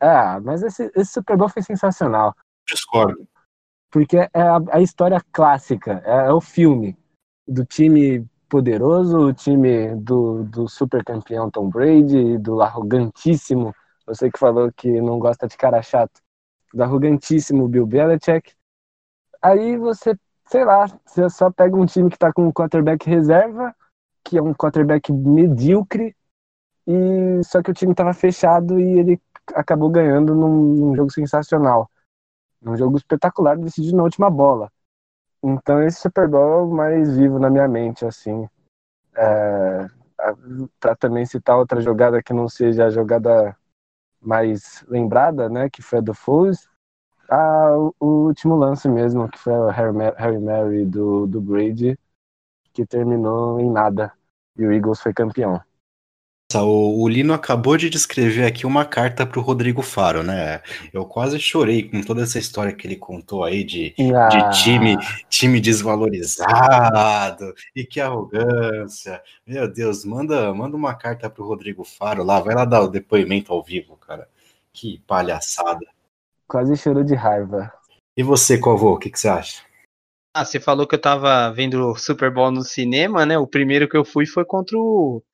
[0.00, 2.34] Ah, mas esse, esse Super Bowl foi sensacional.
[2.66, 3.26] Discordo.
[3.90, 6.96] Porque é a, a história clássica, é, é o filme
[7.46, 13.74] do time poderoso, o time do, do super campeão Tom Brady, do arrogantíssimo,
[14.06, 16.20] você que falou que não gosta de cara chato,
[16.72, 18.52] do arrogantíssimo Bill Belichick.
[19.42, 20.16] Aí você,
[20.46, 23.74] sei lá, você só pega um time que tá com um quarterback reserva,
[24.24, 26.14] que é um quarterback medíocre,
[26.86, 29.20] e só que o time tava fechado e ele
[29.54, 31.90] acabou ganhando num, num jogo sensacional.
[32.62, 34.70] Um jogo espetacular decidido na última bola.
[35.42, 38.48] Então esse Super Bowl é mais vivo na minha mente, assim.
[39.16, 39.88] É,
[40.78, 43.56] para também citar outra jogada que não seja a jogada
[44.20, 46.68] mais lembrada, né, que foi a do Foles,
[47.32, 51.98] a, o, o, último lance mesmo, que foi o Harry, Harry Mary do, do Brady,
[52.72, 54.12] que terminou em nada,
[54.56, 55.60] e o Eagles foi campeão.
[56.54, 60.60] O, o Lino acabou de descrever aqui uma carta para o Rodrigo Faro, né?
[60.92, 64.28] Eu quase chorei com toda essa história que ele contou aí de, ah.
[64.28, 64.98] de time,
[65.30, 69.22] time desvalorizado e que arrogância.
[69.46, 72.88] Meu Deus, manda, manda uma carta para o Rodrigo Faro lá, vai lá dar o
[72.88, 74.28] depoimento ao vivo, cara.
[74.72, 75.86] Que palhaçada.
[76.52, 77.72] Quase chorou de raiva.
[78.14, 79.64] E você, Covô, o que, que você acha?
[80.36, 83.38] Ah, você falou que eu tava vendo o Super Bowl no cinema, né?
[83.38, 85.24] O primeiro que eu fui foi contra o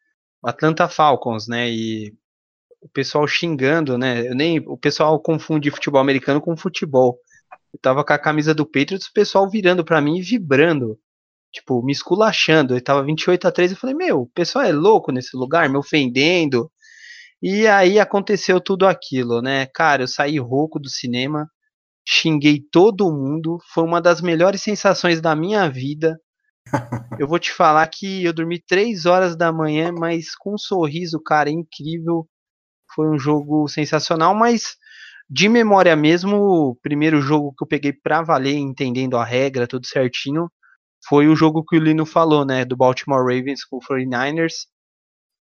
[0.45, 1.69] Atlanta Falcons, né?
[1.69, 2.15] E
[2.81, 4.29] o pessoal xingando, né?
[4.29, 7.19] Eu nem, o pessoal confunde futebol americano com futebol.
[7.75, 10.97] Eu tava com a camisa do Patriots, o pessoal virando para mim e vibrando.
[11.51, 12.77] Tipo, me esculachando.
[12.77, 15.79] Eu tava 28 a 3 eu falei, meu, o pessoal é louco nesse lugar, me
[15.79, 16.71] ofendendo.
[17.43, 19.67] E aí aconteceu tudo aquilo, né?
[19.67, 21.49] Cara, eu saí rouco do cinema,
[22.07, 26.19] xinguei todo mundo, foi uma das melhores sensações da minha vida
[27.19, 31.21] eu vou te falar que eu dormi três horas da manhã, mas com um sorriso,
[31.21, 32.27] cara, incrível.
[32.95, 34.77] Foi um jogo sensacional, mas
[35.29, 39.87] de memória mesmo, o primeiro jogo que eu peguei pra valer, entendendo a regra, tudo
[39.87, 40.51] certinho,
[41.09, 44.67] foi o jogo que o Lino falou, né, do Baltimore Ravens com o 49ers.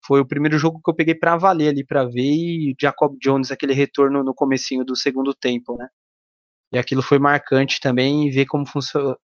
[0.07, 3.51] Foi o primeiro jogo que eu peguei pra valer ali pra ver e Jacob Jones,
[3.51, 5.89] aquele retorno no comecinho do segundo tempo, né?
[6.71, 8.65] E aquilo foi marcante também, ver como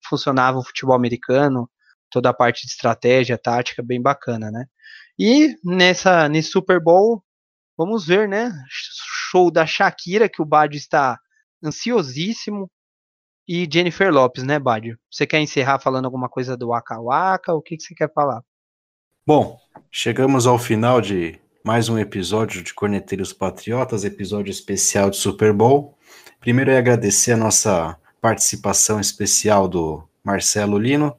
[0.07, 1.69] funcionava o futebol americano,
[2.09, 4.65] toda a parte de estratégia, tática, bem bacana, né?
[5.17, 7.23] E nessa nesse Super Bowl,
[7.77, 8.51] vamos ver, né?
[8.69, 11.17] Show da Shakira, que o Bad está
[11.63, 12.69] ansiosíssimo.
[13.47, 14.97] E Jennifer Lopes, né, Bad?
[15.11, 17.53] Você quer encerrar falando alguma coisa do Waka Waka?
[17.53, 18.41] O que, que você quer falar?
[19.25, 19.57] Bom,
[19.89, 25.97] chegamos ao final de mais um episódio de Corneteiros Patriotas, episódio especial de Super Bowl.
[26.41, 31.15] Primeiro é agradecer a nossa participação especial do Marcelo Lino.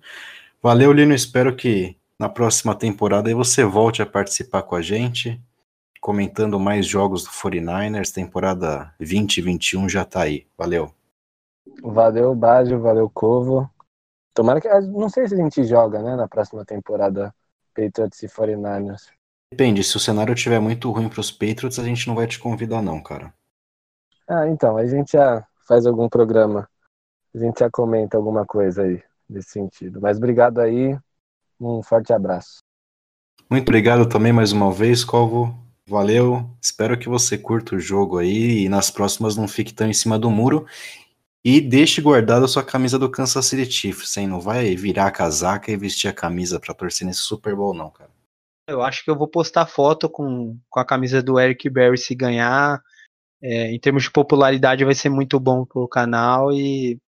[0.63, 1.15] Valeu, Lino.
[1.15, 5.41] Espero que na próxima temporada você volte a participar com a gente,
[5.99, 8.13] comentando mais jogos do 49ers.
[8.13, 10.47] Temporada 2021 já tá aí.
[10.59, 10.93] Valeu.
[11.83, 12.83] Valeu, Baggio.
[12.83, 13.67] Valeu, Covo.
[14.35, 14.69] Tomara que.
[14.69, 17.35] Não sei se a gente joga, né, na próxima temporada
[17.75, 19.09] Patriots e 49ers.
[19.53, 22.39] Depende, se o cenário estiver muito ruim para os Patriots, a gente não vai te
[22.39, 23.33] convidar, não, cara.
[24.29, 26.69] Ah, então, a gente já faz algum programa.
[27.35, 30.01] A gente já comenta alguma coisa aí nesse sentido.
[30.01, 30.97] Mas obrigado aí,
[31.61, 32.59] um forte abraço.
[33.51, 35.55] Muito obrigado também mais uma vez, Covo.
[35.87, 36.49] Valeu.
[36.63, 40.19] Espero que você curta o jogo aí e nas próximas não fique tão em cima
[40.19, 40.67] do muro.
[41.45, 44.27] E deixe guardada a sua camisa do Kansas City Chiefs, hein?
[44.27, 47.91] Não vai virar a casaca e vestir a camisa para torcer nesse Super Bowl, não,
[47.91, 48.11] cara.
[48.67, 52.15] Eu acho que eu vou postar foto com, com a camisa do Eric Berry se
[52.15, 52.81] ganhar.
[53.43, 56.99] É, em termos de popularidade, vai ser muito bom pro canal e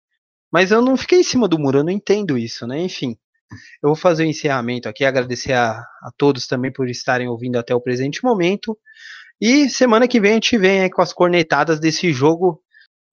[0.52, 2.80] mas eu não fiquei em cima do muro, eu não entendo isso, né?
[2.80, 3.16] Enfim,
[3.82, 7.74] eu vou fazer o encerramento aqui, agradecer a, a todos também por estarem ouvindo até
[7.74, 8.78] o presente momento.
[9.40, 12.62] E semana que vem a gente vem com as cornetadas desse jogo.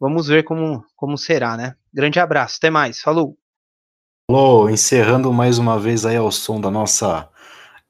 [0.04, 1.76] Vamos ver como, como será, né?
[1.93, 3.38] Grande abraço, até mais, falou!
[4.30, 7.30] Falou, encerrando mais uma vez aí ao som da nossa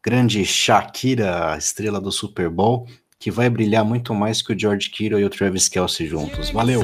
[0.05, 2.87] grande Shakira, estrela do Super Bowl,
[3.19, 6.51] que vai brilhar muito mais que o George Kittle e o Travis Kelsey juntos.
[6.51, 6.83] Valeu!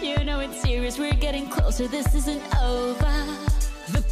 [0.00, 3.51] You know it's serious, we're getting closer, this isn't over.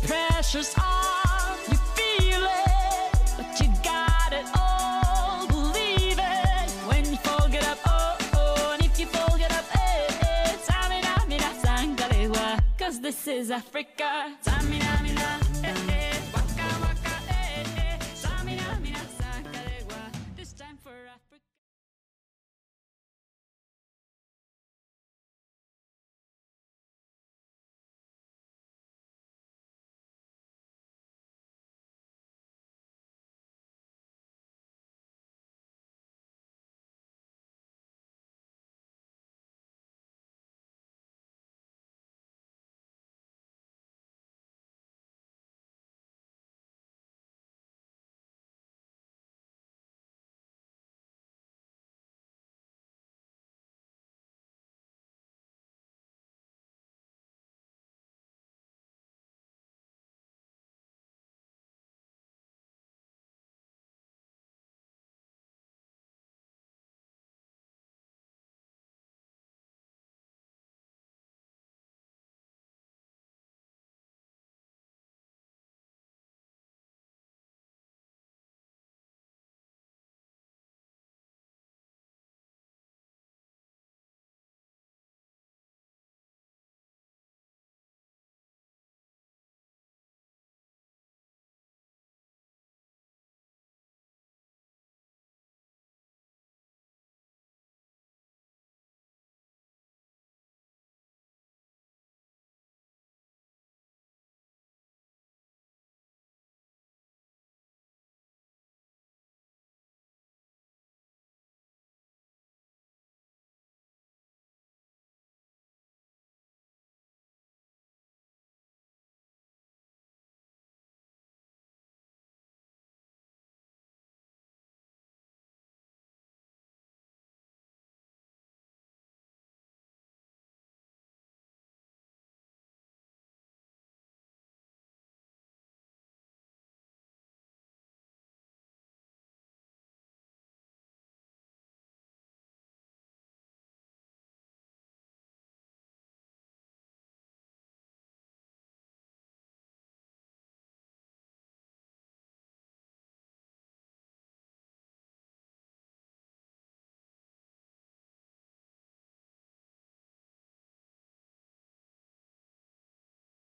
[0.07, 6.71] Pressure's on, you feel it, but you got it all, believe it.
[6.89, 10.57] When you fall, get up, oh, oh, and if you fall, get up, eh, eh.
[10.67, 14.37] Tamina, mina, sangalewa, cause this is Africa.
[14.45, 15.00] Tamina.